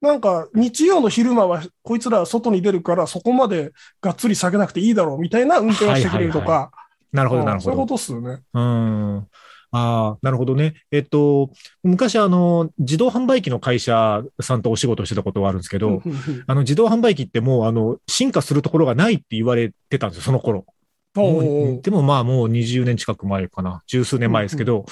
[0.00, 7.64] なんか日曜の昼間はこいつら外に出るからそこまでがっつり下げなくていいだろうみたいな運転をしてくれるとはいはか、なるほど、うんなるほど。
[7.64, 8.42] そういうことっすよね。
[8.52, 9.26] うん。
[9.70, 10.74] ああ、なるほどね。
[10.90, 11.50] えっと、
[11.82, 20.64] 昔あの、自動販売機の会社さんとお仕事してたことはあるんですけど、うんうんうんあの、自動販売機ってもう、あの、進化するところがないって言われてたんですよ、その頃。
[21.14, 23.82] でもまあもう20年近く前かな。
[23.86, 24.84] 十数年前ですけど、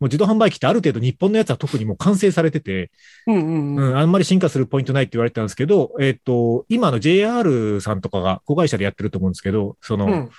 [0.00, 2.90] もう自動販売機ってある程度日本のやつは特にもう完成されてて、
[3.26, 10.30] うんうんうんうん、あんまり進化するポイントないって言われてたんですけど、えっ、と、今の JR さんとかが子会社でやってると思うんですけど、その、うん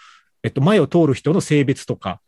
[0.44, 2.22] えっと、前を通る人の性別とか、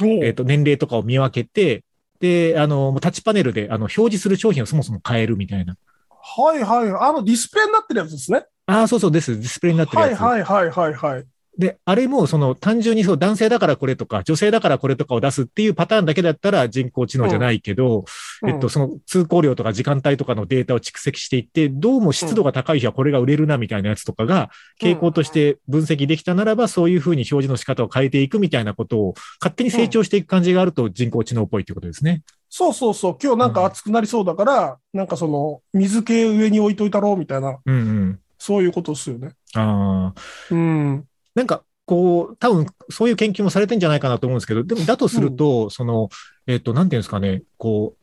[0.00, 1.84] えっと、年齢とかを見分けて、
[2.20, 5.76] で、あの、もうタッチパネルで、あの、表示する商品をそもそも変えるみたいな。
[6.10, 6.88] はいはい。
[6.90, 8.44] あのディスプレイになってるやつですね。
[8.66, 9.38] ああ、そうそうです。
[9.38, 10.20] ディスプレイになってるはいやつ。
[10.20, 11.26] はいはいはいはい。
[11.58, 18.04] で、あれも、その、単純にそう、男性だからこれとか、女性だからこれとかを出すっていうパターンだけだったら人工知能じゃないけど、
[18.42, 32.22] うんえっと、その通行量とか時間帯とかのデータを蓄積していって、どうも湿度が高い日はこれが売れるなみたいなやつとかが、傾向として分析できたならば、そういうふうに表示の仕方を変えていくみたいなことを、勝手に成長していく感じがあると人工知能っぽいってことですね。
[32.48, 33.18] そうそうそう。
[33.20, 38.20] 今日なんか暑くなりそうだから、なんかその水系上に置いといたろうみたいな、うんうん。
[38.38, 39.32] そういうことですよね。
[39.54, 40.54] ああ。
[40.54, 41.04] うん。
[41.38, 46.08] なんか、こう、多分、そういう研究もされてんじゃないかなと思うんですけど、でも、だとすると、その、
[46.48, 47.98] えっと、なんていうんですかね、こう、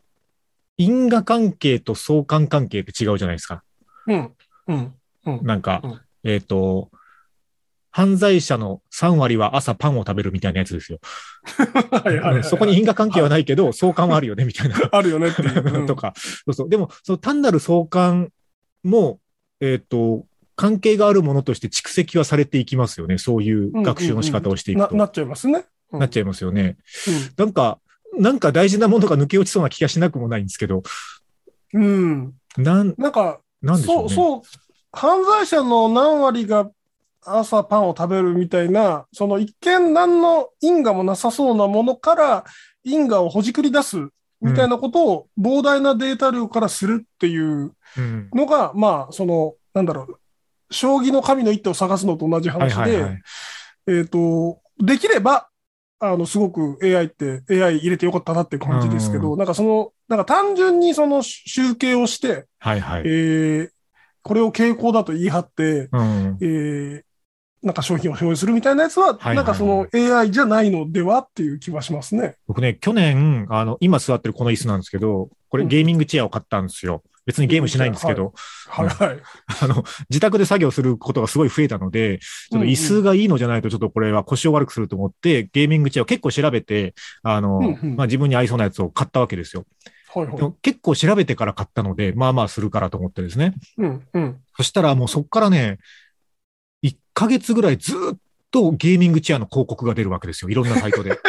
[0.77, 3.63] 因果関係と相関関係って違うじゃないですか。
[4.07, 4.31] うん。
[4.67, 4.93] うん。
[5.25, 5.39] うん。
[5.43, 6.89] なんか、うんえっと、
[7.91, 10.99] 犯罪者の3割は朝パンを食べるみたいなやつですよ。
[11.91, 14.75] はいはいはいはいそこに因果関係はないけど、相関はあるよね、みたいな。
[14.91, 15.81] あるよねっていう。
[15.81, 16.13] うん とか。
[16.15, 16.69] そうそう。
[16.69, 18.31] でも、その単なる相関
[18.83, 19.19] も、
[19.61, 23.17] えっ、と、関係があるものとして蓄積はされていきますよね。
[23.17, 24.93] そういう学習の仕方をしていくと。
[24.93, 25.59] ななっちゃいますね。
[25.59, 26.77] うんなっちゃいますよね。
[27.07, 27.79] うんなんか、
[28.17, 30.83] なんか大事なものが抜け落ちそうな気がしなくもないんですけど、
[31.73, 32.33] うん。
[32.57, 34.09] なん、なんか、なんでしょうね。
[34.09, 34.41] そう、そう、
[34.91, 36.69] 犯罪者の何割が
[37.25, 42.45] 朝パンを食べるみたいな、その一見何の因果もなさそうなものから
[42.83, 44.09] 因果をほじくり出す
[44.41, 50.19] みたいなことを膨大なデータ量からするっていううんのが、まあ、その、なんだろう、
[50.71, 53.21] 将棋の神の一手を探すのと同じはい話で、はいはい。
[53.87, 55.49] えっ、と、できれば、
[55.99, 63.03] あの、すごく AI って、AI 入れてよかったなって感じですけど、なんかその、なんか単純にその集計をして、はいはい。
[63.05, 63.69] えー
[64.27, 66.37] これを傾向だと言い張って、うん。
[66.41, 67.03] えー
[67.65, 72.35] なんか商品を表示するみたいなやつは、はいはいなんかその AI じゃないのではっていう気はしますね。
[72.45, 77.01] 僕ね、去年、あの、今座ってるこの椅子なんですけど、これうんゲーミングチェアを買ったんですよ。
[77.25, 78.33] 別にゲームしないんですけど、
[78.67, 79.19] はいはい。
[79.61, 89.65] あの、自宅で作業することがすごい増えたので、ちょっと椅子がいいのじゃないとちょっとこれは腰を悪くすると思って、ゲーミングチェアを結構調べて、あの、うんうんまあ、自分に合いそうなやつを買ったわけですよ。
[90.13, 90.43] はいはいで。
[90.43, 93.53] も結構調べてから買ったので、まあまあするからと思ってですね。
[93.77, 94.37] うんうん。
[94.55, 95.79] そしたらもうそっからね、
[96.83, 98.17] 1ヶ月ぐらいずっ
[98.51, 100.49] とゲーミングチェアの広告が出るわけですよ。
[100.49, 101.19] いろんなサイトで。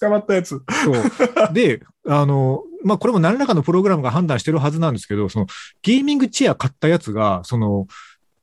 [0.00, 0.48] 捕まったやつ。
[0.84, 1.52] そう。
[1.52, 5.46] で、あの、まあ、これも何らかのプログラムが判断してるはずなんですけど、その
[5.82, 7.86] ゲーミングチェア買ったやつが、その、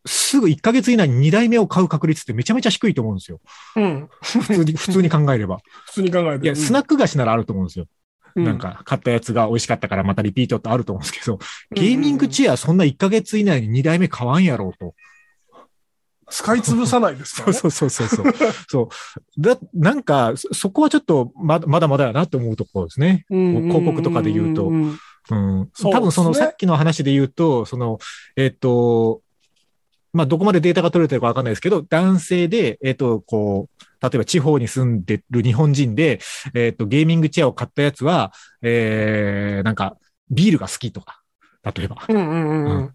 [0.06, 3.40] すぐ1ヶ月以内に2台目を買う確率ってめちゃめちゃ低いと思うんですよ。
[3.76, 4.10] うん。
[4.22, 5.60] 普通に、普通に考えれば。
[5.88, 6.46] 普通に考えて。
[6.46, 7.86] いや、スナック菓子ならあると思うんですよ。
[8.36, 11.40] うなん、か、買ったやつが美味しかったからまたリピートってあると思うんですけど、
[11.76, 14.96] ゲーミングチェアそんな1ヶ月以内に2台目買わんやろうと。
[16.30, 17.54] 使い潰さないですからね。
[17.60, 18.26] そうそうそうそう。
[18.68, 18.90] そ
[19.38, 19.42] う。
[19.42, 23.26] だ、なんか、そそこはちょっとまだまだまだやなって思うところですね。
[23.30, 25.70] うん広告とかで言うとうん。
[25.92, 28.00] 多分そのさっきの話で言うと、その、
[28.36, 29.22] えっ、と、
[30.12, 36.20] まあ、どこまでデータが取れてるかわかんないですけど、男性で、えっ、と、こう、例えば地方に住んでる日本人で、
[36.56, 39.98] えっ、と、ゲーミングチェアを買ったやつは、えー、なんか、
[40.32, 41.22] ビールが好きとか、
[41.64, 41.98] 例えば。
[42.08, 42.94] うんうんうんううんん。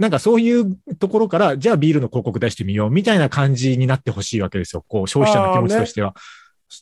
[0.00, 4.82] なんかそういうところから、じゃあビールの広告出してみようみたいな感じになってほしいわけですよ。
[4.88, 6.14] こう、消費者の気持ちとしては。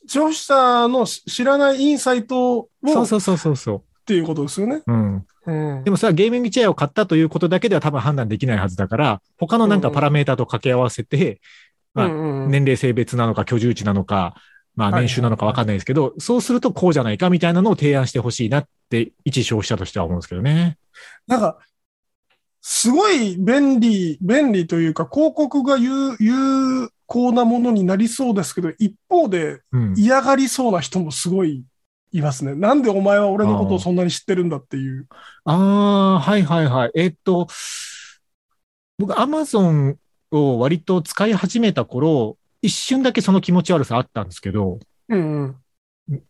[0.07, 4.83] 消費者の知らないインサイトをっそうそうそうそうそていうことですよね。
[4.87, 4.93] う。
[4.93, 5.27] うん。
[5.47, 11.41] うんでもそれはゲーミングチェアを買ったということだけでは多分判断できないはずだから、他のなんかパラメータと掛け合わせて、
[11.95, 14.37] まあうんうんうん年齢性別なのか居住地なのか、
[14.77, 20.79] まあはい年収なのかわかんないですけど、そうするとこうじゃないかみたいなのを提案してほしいなって、一消費者としては思うんですけどね。
[21.27, 21.59] なんか、
[22.61, 29.94] すごい便利、便利というか、広告が有有効なものになりそうですけど、一方でうん。
[29.97, 31.64] 嫌がりそうな人もすごい
[32.12, 32.55] いますね。
[32.55, 35.07] なんでお前は俺のことをそんなに知ってるんだっていう。
[35.44, 36.90] ああ、はいはいはい。
[36.94, 37.49] えっと、
[38.99, 39.97] 僕、アマゾン
[40.31, 45.57] を割と使い始めた頃、一瞬だけその気持ち悪さあったんですけど、うんうん。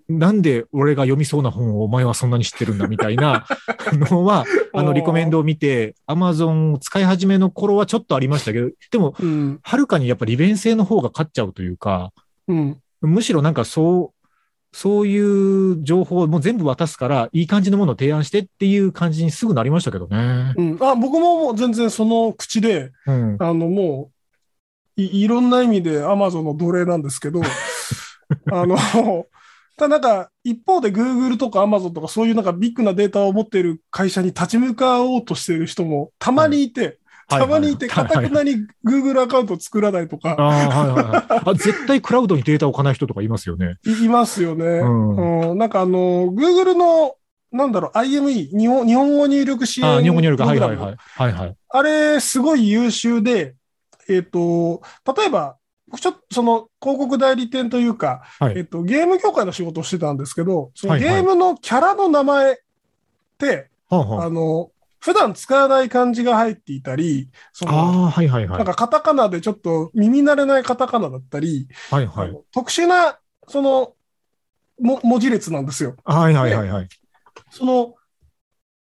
[0.08, 3.46] なんで俺が読みそうな本をお前はそんなに知ってるんだみたいな
[4.10, 9.58] のは、あの、リコメンドを見て、アマゾンを使い始めの頃はちょっとありましたけど、でも、うん。
[9.62, 12.12] はるかにやっぱ利便性の方が勝っちゃうというか、
[12.48, 12.78] うん。
[13.00, 14.26] むしろなんかそう、
[14.72, 20.54] そういう情報をもう全部渡すから、いい感じのものを提案してっていう感じにすぐなりましたけどね。
[20.56, 20.78] うん。
[20.80, 23.36] あ、僕ももう全然その口で、うん。
[23.38, 24.10] あの、も
[24.96, 27.40] う、いいろんな意味で Amazon の奴隷なんですけど、
[28.50, 28.76] あの、
[29.78, 43.76] ただなんか、一方で Google とか Amazon とかそういうなんかビッグなデータを持っている会社に立ち向かおうとしている人もたまにいて、たまにいて、かたくなに Google アカウントを作らないとか、あ絶対クラウドにデータを置かない人とかいますよね。
[43.86, 44.64] いいますよね。
[44.64, 47.14] んうんなんかあの、Google の、
[47.52, 50.42] なんだろう、IME、日本日本語入力支援ああ、日本語入力。
[50.42, 50.96] はいはいはい。
[50.96, 51.54] はいはい。
[51.68, 53.54] あれ、すごい優秀で、
[54.08, 54.82] えっ、と、
[55.16, 55.57] 例えば、
[55.96, 62.56] ちょっとその広告代理店というか、はいえっと、ゲーム業界の仕事をしてたんですけど、そのゲームのキャラの名前っ
[63.38, 64.70] て、はあはあの、
[65.00, 67.72] 普段使わない漢字が入っていたり、そあ。
[67.72, 68.58] の、はいはいはい。
[68.58, 72.36] なんかカタカナでちょっと耳慣れないカタカナだったり、はいはい。
[72.52, 73.94] 特殊な、その、
[74.80, 75.96] も文字列なんですよ。
[76.04, 76.88] はいはいはいはい。
[77.50, 77.94] その、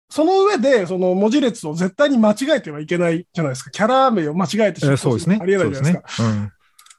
[0.10, 3.70] その上で、その文字列を絶対に間違えてはいけないじゃないですか。
[3.70, 5.38] キャラ名を間違えてえーそうですね。
[5.40, 6.10] ありえないじゃないですか。
[6.10, 6.52] そうですね。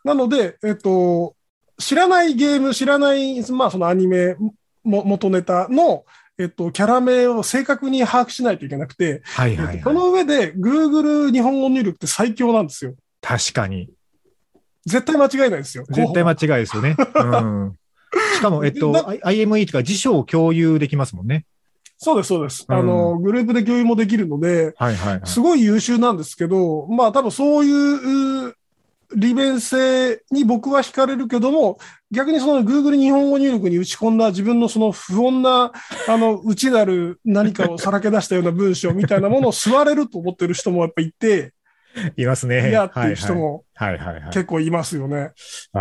[0.04, 1.34] なので、えっと、
[1.78, 4.36] 知らないゲーム、知らない、まあそのアニメ
[4.82, 6.04] も元ネタの、
[6.38, 9.80] えっと、キャラ名を正確に把握しないといけなくて、はいはいはい。
[9.82, 12.94] その上で Google 日本語入力って最強なんですよ。
[13.20, 13.90] 確かに。
[14.86, 15.84] 絶対間違いないですよ。
[15.90, 16.96] 絶対間違いですよね。
[16.98, 17.76] うん。
[18.34, 21.44] しかも、 えっと、IME とか辞書を共有できますもんね。
[21.98, 22.64] そうです、そうです。
[22.66, 25.20] うんあの、グループで共有もできるので、はいはいはい。
[25.24, 28.56] すごい優秀なんですけど、まあ多分そういうう
[29.14, 31.78] 利便性に僕は惹かれるけども、
[32.10, 35.72] 逆にその Google 日本語入力に打ち込んだ自分のその不穏な、
[36.08, 41.52] あの、内なる何かをさらけ出したような文章みたいなものを吸われると思ってる人もやっぱいて、
[42.16, 42.68] いますね。
[42.70, 43.98] 嫌っていう人もはいはい。
[43.98, 44.32] はいはいはい。
[44.32, 45.32] 結構いますよね。
[45.72, 45.80] あ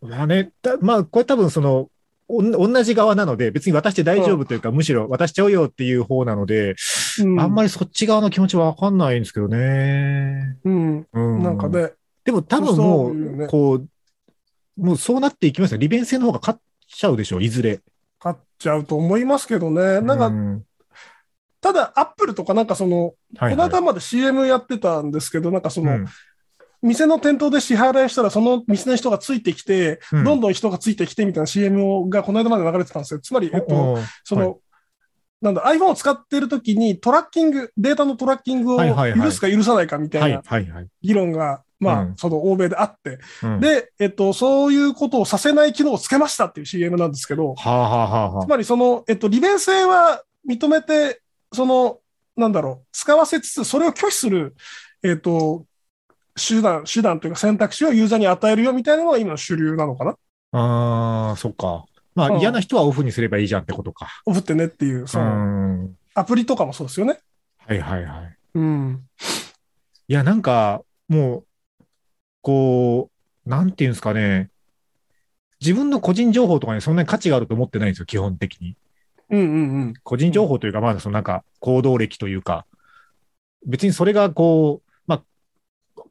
[0.00, 1.88] まあね、だまあ、これ多分その、
[2.28, 6.74] 同じ側なので、別に渡して大丈夫というか、むしろ渡しちゃうよっていう方なので、
[7.20, 10.56] うん、あんまりそっち側の気持ちはわかんないんですけどね。
[10.64, 11.06] うん。
[11.12, 11.42] うん。
[11.42, 11.92] なんかね、
[12.24, 13.88] でも多分もう、そうこう、
[14.76, 15.78] もうそうなっていきますよ。
[15.78, 16.58] 利便性の方が勝っ
[16.88, 17.80] ちゃうでしょう、いずれ。
[18.18, 20.00] 買っちゃうと思いますけどね。
[20.00, 20.64] なんか、うん
[21.62, 26.06] ただ、アップルとかなんかその、はいはいこの間まで CM やってたんですけど、なんかその、うん
[26.86, 30.24] 店の店頭で支払いしたら、その店の人がついてきて、うん。
[30.24, 33.20] どんどん人がついてきてみたいな CM がこの間まで流れてたんですよ。
[33.20, 34.56] つまり、えっと、その、はい。
[35.42, 40.42] なんだ、iPhone を使ってるときにトラッキング、データのトラッキングを許すか許さないかみたはいいな。
[41.02, 42.16] 議論が、まあ、うん。
[42.16, 51.20] その欧米であって、うん、で、えっと、そういうことをさせない機能をつけましたっていう CM なんですけど、はあはあはあはつまりその、えっと、利便性は認めて、
[51.52, 51.98] その、
[52.36, 54.54] なんだろう、使わせつつ、それを拒否する、
[55.02, 55.66] えっと、
[56.36, 60.16] 手段、手段というか選択肢をユーザーに与えるよみたいなのが今の主流なのかな？
[60.52, 60.58] あ。
[60.58, 61.86] ああ、そっか。
[62.14, 64.08] まうんあ嫌な人はオフにすればいいじゃんってことか。
[64.24, 65.96] オフってねっていう、そうの、ん。
[66.14, 67.18] アプリとかもそうですよね。
[67.58, 68.36] はいはいはい。
[68.54, 69.02] うん。
[70.08, 71.44] いや、なんか、も
[71.80, 71.84] う、
[72.40, 73.10] こ
[73.44, 74.50] う、なんていうんですかね。
[75.60, 78.76] 自分の個人情報とかにそんなに価値があると思ってないんですよ、基本的に。
[79.30, 79.94] うんうんうん。
[80.04, 82.64] 個人情報というか、まあ、そのなんか、行動歴というか、
[83.66, 84.85] 別にそれがこう、まあ、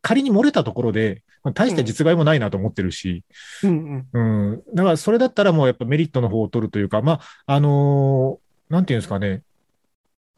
[0.06, 3.24] 仮に漏れたところで、まあ大して実害もないなと思ってるし、
[3.64, 4.52] うんうん。
[4.52, 4.64] うん。
[4.76, 9.42] だからそれだったらもうやっぱメリットの方を取るというか、まあ、あのーなんていうんですかね。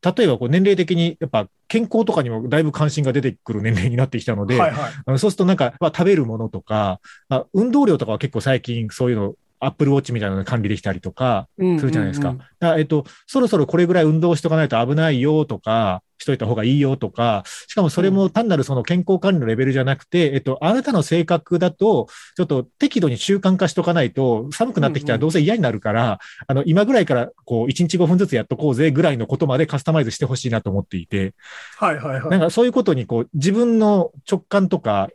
[0.02, 5.20] 例えばこう年齢的にやっぱ健康とかにもだいぶ関心が出てくる年齢になってきたので、はいはい。
[5.20, 12.30] そうするとなんか、まあ、食べるものとか、まあ、運動量とかは結構最近そういうの、アップルウォッチみたいなので管理できたりとかうんするじゃないですか。
[12.30, 31.34] うんだからえっと、そろそろこれぐらい運動しとかないと危ないよとか、しといた方がいいよとか、しかもそれも単なるその健康管理のレベルじゃなくて、えっと、あなたの性格だと、ちょっと適度に習慣化しとかないと、寒くなってきたらどうせ嫌になるから、あの、今ぐらいからこう、1日5分ずつやっとこうぜぐらいのことまでカスタマイズしてほしいなと思っていて、
[31.78, 32.30] はいはいはい。
[32.30, 35.10] なんかそういうことにこう自分の直感とか、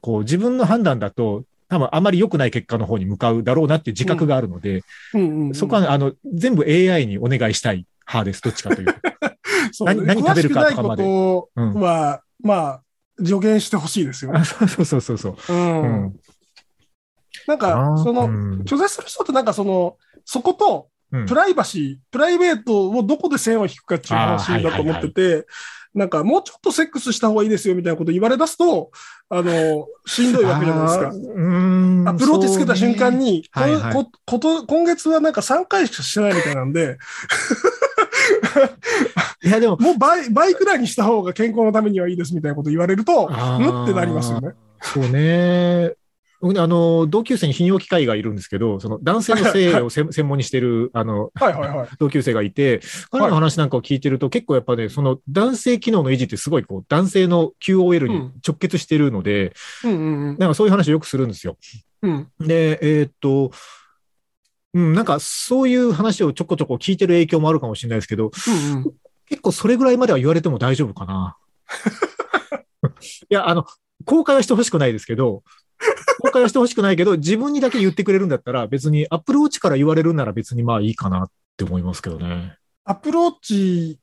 [0.00, 4.82] こう自分の判断だと、多分あまり良くない結果の方に向かうだろうなっていう自覚があるので、
[5.14, 5.20] うん。
[5.20, 8.94] うんうんそこはあの全部 AI にお願いしたい派です、 どっちかというと。
[9.72, 9.94] そう。
[9.94, 11.02] 何何食べるかとかまで。
[11.02, 12.82] 詳しくないことは、まあ、
[13.18, 14.32] 助言してほしいですよ。
[14.32, 14.40] ね。
[14.40, 15.36] あそうそうそうそうそう。
[15.48, 15.82] うん。
[15.82, 16.20] うん。
[17.46, 18.62] なんか、その、うん。
[18.62, 21.26] 拒絶する人ってなんかその、そこと、うん。
[21.26, 25.46] プライバシー、プライベートをどこで線を引くかっていう話だと思ってて、
[25.94, 28.90] なんかもうちょっとセックスした方がいいですよみたいなこと言われ出すと、
[29.28, 31.06] あの、しんどいわけじゃないですか。
[31.06, 31.10] ア
[32.14, 33.48] プローチつけた瞬間に、ね。
[33.52, 33.94] はいはい。
[33.94, 36.98] ここと今月はなんか3回しかしてないみたいなんで、
[39.44, 44.54] いやでも、 もう倍、倍くらいにした方が健康のためにはいいですみたいなこと言われると、むってなりますよね。
[44.80, 45.94] そうね。
[46.44, 51.88] 僕ねあの、同級生に泌尿機会がいるんですけど、その男性の性を専専門にしてる、あの、はいはいはい。
[51.98, 59.54] 同級生がいて、彼の話なんかを聞いてると、結構やっぱね、その男性機能の維持ってすごいこう、男性の QOL に直結してるので、
[59.84, 61.56] うんうんなんかそういう話をよくするんですよ。
[62.02, 62.28] うん。
[62.38, 62.46] うん。
[62.46, 63.50] で、えーっと、
[64.74, 68.84] うん、なんかそういう話をちょこちょこ聞いてる影響もあるかもしれないですけど、うんうん。
[69.30, 71.38] 結構それぐらいまでは言われても大丈夫かな。
[73.30, 73.64] いや、あの、
[74.04, 75.42] 公開はしてほしくないですけど、
[76.34, 82.56] 公開はしてほしくないけど、自分にだけ言ってくれるんだったら、別にアップルウォッチから言われるなら別にまあいいかなって思いますけどね。
[82.84, 83.98] アプローチ、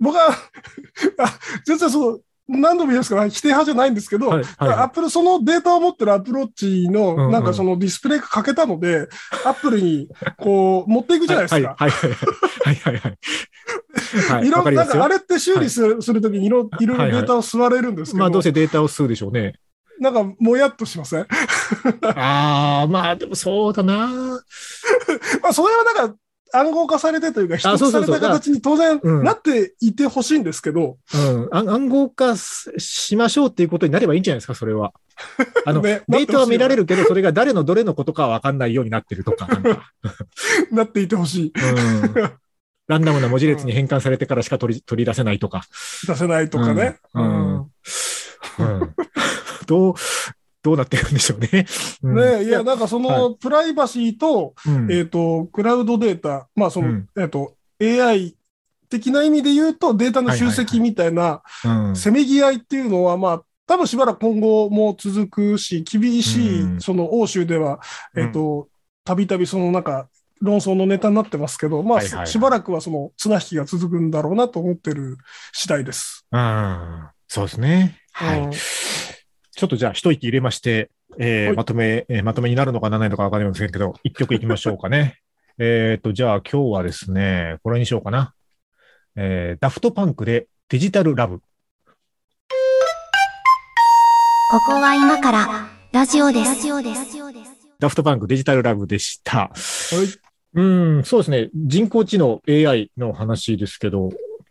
[0.00, 0.30] 僕は、
[1.20, 2.18] あ全然その、
[2.48, 9.06] 何度も言いますから、否定派じゃないんですけど、はいはいはいアップル、そのデータを持ってるアプローチうんうの、んなんかそのディスプレイが欠けたので、
[9.44, 11.74] アップルに、こう、持っていくじゃないですか。
[11.78, 12.16] はいはいはい。
[12.64, 13.18] はいはいはい。
[14.32, 15.08] はいい、ろんな、んかあ。
[15.08, 19.54] れって修理する,、するときにいろいろいろデータを吸われるんですけど、まあどうせデータを吸うでしょうね。
[20.00, 21.26] なんかもやっとしません？
[22.16, 24.08] ああ、まあでもそうだな。
[25.42, 26.16] まあ、それはなんか
[26.52, 31.48] 暗号化されてというか、一つされた形に当然うんなっていてほしいんですけど、うん。
[31.52, 34.92] 暗暗号化ししましょうっていうことになればいいんじゃないですか、それは。
[35.66, 39.48] あの、 ねデータは見られるけど、それが誰のどれのことかはわかんないようになってるとか、
[40.72, 41.52] なっていてほしい。
[41.54, 42.32] うん。
[42.88, 45.62] ランダムな文字列に変換されてからしか取り取り出せないとか。
[46.08, 46.98] 出せないとかね。
[47.14, 47.54] うんうん
[48.58, 48.94] うん
[49.70, 49.94] どう、
[50.62, 51.66] どうなってるんでしょうね。
[52.02, 52.16] うん。
[52.16, 54.92] ね、いや、なんかその、プライバシーと、うん。
[54.92, 57.08] えっ、と、クラウドデータ、まあその、うん。
[57.16, 58.34] えっ、と、AI
[58.88, 61.96] 的な意味で言うと、データの集積みたいな、うん。
[61.96, 66.80] せめぎ合いっていうのは、まあ、多分しばらく今後も続くし、厳しい、うん。
[66.80, 67.80] その欧州では、
[68.16, 68.68] えっ、と、
[69.04, 70.08] たびたびそのなんか、
[70.42, 72.18] 論争のネタになってますけど、まあ、はいはい。
[72.18, 75.18] はいしばらくはその綱引きが続くんだろうなと思ってる
[75.52, 76.26] 次第です。
[76.32, 77.08] うん。
[77.28, 77.98] そうですね。
[78.12, 78.50] はい。
[79.60, 85.18] うんちょっとじゃあ一息入れまして、えーはいまとめ、えーまとめになるのかならないのかわかりませんけど、一曲いきましょうかね。
[85.58, 88.32] えっと、じゃあ今日はですね、これにしようかな。
[89.16, 91.40] えーダフトパンクでデジタルラブ。
[91.40, 91.44] こ
[94.66, 96.48] こは今からラジオです。
[96.48, 97.18] ラジオです。
[97.78, 99.38] ダフトパンクデジタルラブでした。
[99.38, 99.50] はい
[100.54, 100.62] う
[101.00, 101.50] ん、そうですね。
[101.54, 104.08] 人工知能 AI の話ですけど、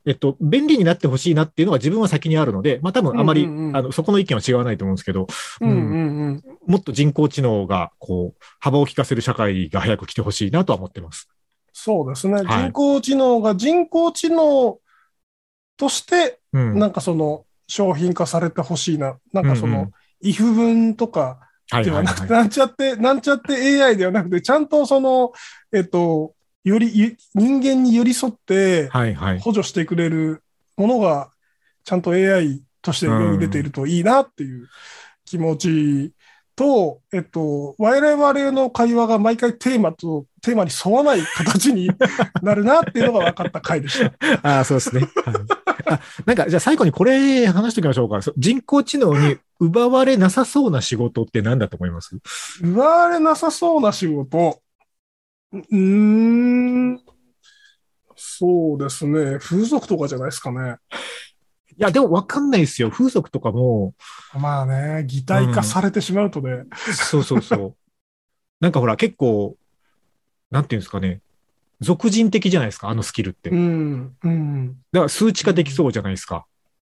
[0.09, 5.27] えっと、便利になってほしいなっていうのが自分は先にあるので、まあ多分あまり、うんうんうんあの、そこの意見は違わないと思うんですけど、
[5.61, 6.43] うんうんうん。
[6.65, 11.29] もっと人工知能が、こう、幅を利かせる社会が早く来てほしいなとは思ってます。
[11.73, 12.33] そうですね。
[12.33, 14.79] はい人工知能が人工知能
[15.77, 16.79] として、うん。
[16.79, 19.19] なんかその商品化されてほしいな。
[19.31, 19.91] なんかそうんうん
[20.21, 21.37] 文とか
[21.69, 25.31] はいでははいはいなくて、なんちゃって、なんちゃって AI ではなくて、ちゃんとその、
[25.71, 26.33] えっと、
[26.63, 28.89] より、ゆ人間に寄り添って。
[29.39, 30.43] 補助してくれる
[30.77, 31.29] ものが、
[31.83, 34.67] ちゃんと AI として世に出ているといいなっていう
[35.25, 36.13] 気持ち
[36.55, 41.89] と、えっと、我々の会話が毎回テーマと、テーマに沿わない形に
[42.43, 44.13] なるなっていうのが分かった回でした。
[44.43, 45.01] ああ、そうですね。
[45.01, 45.35] はい
[45.85, 48.19] あなんか、じゃあ最後にこれ話しておきましょうか。
[48.37, 52.15] 人工知能に奪われなさそうな仕事って何だと思います？
[52.61, 54.61] 奪われなさそうな仕事。
[55.51, 55.77] うー
[56.93, 56.99] ん。
[58.15, 59.39] そうですね。
[59.39, 60.77] 風俗とかじゃないですかね。
[61.77, 62.89] いや、でもわかんないですよ。
[62.91, 63.93] 風俗とかも、
[64.37, 66.65] まあね、擬態化されてしまうとね。
[66.93, 67.75] そうそうそう。
[68.59, 69.55] なんかほら、結構、
[70.51, 71.21] なんていうんですかね。
[71.79, 73.49] 俗人的じゃないですか、あのスキルって。
[73.49, 76.45] うだん、うん、から数値化できそうじゃないですか。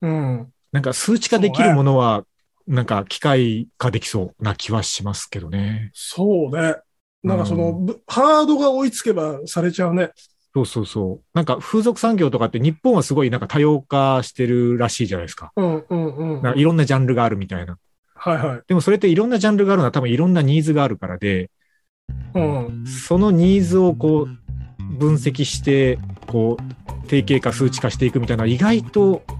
[0.00, 0.52] うん。
[0.72, 2.24] なんか数値化できるものは、
[2.66, 5.90] なんか機械化できそうな気はしますけどね。
[5.92, 6.76] そうね。
[7.22, 10.10] なんかその、ぶハードが追いつけばされちゃうね。
[10.54, 11.24] そうそうそう。
[11.32, 15.52] なんか風俗産業とかって日本はすごいなんか多様化してるらしいじゃないですか。
[15.56, 16.42] うん、うん、うん。
[16.42, 17.78] なんかいろんなジャンルがあるみたいな。
[18.14, 18.60] はいはい。
[18.66, 21.50] でもそれっていろんなジャンルがあるのは多分いろんなニーズがあるからで、
[22.34, 22.84] うん。
[22.86, 29.32] そのニーズをこう分析して、こう定型化数値化していくみたいな意外と、あ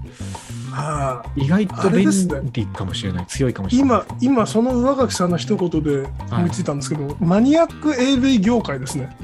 [0.73, 1.23] あ。
[1.35, 2.09] 意外と便
[2.53, 3.25] 利かもしれない。
[3.27, 4.03] 強いかもしれない。
[4.19, 9.15] 今、今、その上垣さんの一言で思いついたんですけど、マニアック AV 業界ですね。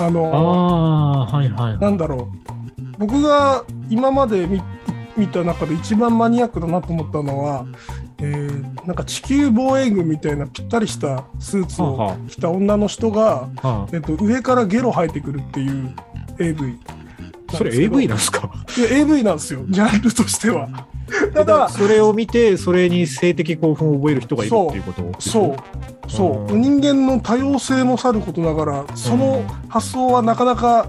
[0.00, 1.78] あ あの、あ、はいはい。
[1.78, 2.40] なんだろう。
[2.98, 4.62] 僕が今まで見
[5.16, 7.66] 見た中で一番マニアックだなと思ったのは、
[8.18, 15.94] えーなんか地球防衛軍みたいなぴったりしたスーツをはあは着た女の人が、あはえっと、上からゲロ吐いてくるっていう
[16.38, 16.78] AV。
[17.52, 18.50] あ、それ AV なんですか？
[18.76, 20.68] いや AV なんですよ、ジャンルとしては。
[21.34, 25.20] ただ、それを見て、それに性的興奮を覚える人がいるっていうこと？
[25.20, 25.56] そ
[26.06, 26.52] う、そう。
[26.52, 26.60] う、ん。
[26.60, 30.88] 人間の多様性もさることながら、その発想はなかなか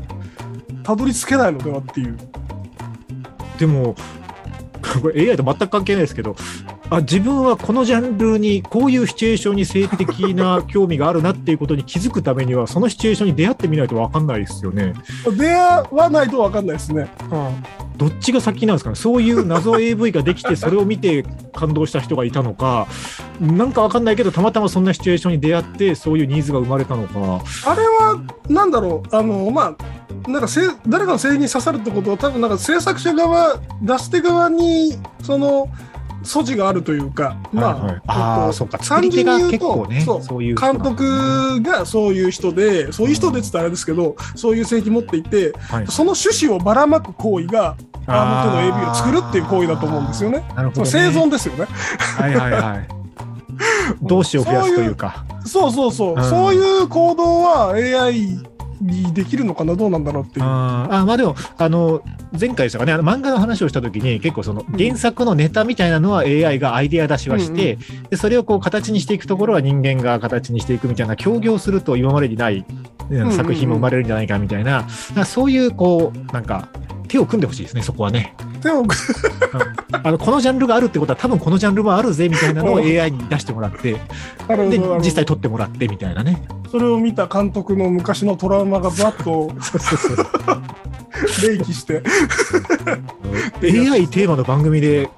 [0.83, 2.17] たどり着けないのではっていう。
[3.57, 3.95] でも、
[5.01, 6.35] これ AI と全く関係ないですけど、
[6.91, 14.93] あ自分はこのジャンルに、こういうシチュエーションに性的な興味があるなっていうことに気づくためには、そのシチュエーションに出会ってみないと分かんないですよね。
[15.37, 17.09] 出会わないと分かんないですね。
[17.95, 21.23] どっちが先なんですかねそういう謎 AV ができて、それを見て
[21.53, 22.87] 感動した人がいたのか、
[23.39, 27.41] なんか分かんないけど、たまたまそんなシチュエーションに出会って、そういうニーズが生まれたのか。
[27.71, 35.69] あれは、なんだろう、あの、まあ、なんかせ誰かの性に刺さるってことは多分なんか制作者側出し手側にその
[36.23, 50.43] 素地があるというかまあ,、はいはいあーえっとそうか作り手が結構ねそうそういう監督がそういう人でそういう人でって言ったらあれですけどそういう性器持っていてはいその趣旨をばらまく行為があの手の AV を作るっていう行為だと思うんですよね。
[50.55, 50.87] なるほど、ね。
[50.87, 51.65] 生存ですよね。
[51.65, 52.87] はいはいはい。
[54.01, 55.25] 同志を増やすというか。
[55.45, 58.39] そうそうそう、うんそういう行動は AI
[58.81, 60.45] にできるのかなどうなんだろうっていう。
[60.45, 62.01] あーあまあでも、あの、
[62.39, 64.77] 前回でしたかね、あの漫画の話をしたときに、結構そのうん。
[64.77, 67.77] 原作のネタみたいなのは AI がアイデア出しはして、
[68.09, 72.65] でそれをこう形にしていくところは人間が形にしていくみたいな、協業すると今までにない
[73.09, 73.31] うんうん。
[73.31, 76.69] 作品も生まれるんじゃないかみたいな、なんかそういうこう、なんか、
[77.11, 78.33] 手を組んでほしいですね、そこはね。
[78.61, 78.85] でも
[79.91, 82.79] あのこのジャンルがあるってことは多分このジャンルもあるぜみたいなのをう。
[82.79, 83.99] ん AI に出してもらって、で
[84.99, 86.41] 実際撮ってもらってみたいなね。
[86.71, 90.17] それを見た監督の昔のトラウマがざっとそうそうそう。
[91.49, 92.01] 冷気して。
[93.61, 95.09] AI テーマの番組で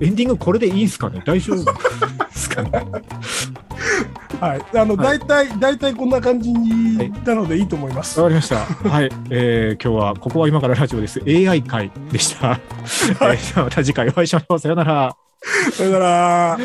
[0.00, 1.22] エンディングこれでいいんすかね？
[1.26, 1.72] 大丈夫で
[2.32, 2.70] すかね？
[4.40, 4.78] はい。
[4.78, 8.20] あの、はい大体、大体こんな感じになのでいいと思います。
[8.20, 8.58] わかりました。
[8.88, 9.10] はい。
[9.30, 11.20] えー今日は、ここは今からラジオです。
[11.26, 12.58] AI 会でした。
[12.80, 14.58] えーではまた次回お会いしましょう。
[14.58, 15.16] さよなら。
[15.72, 16.58] さよなら。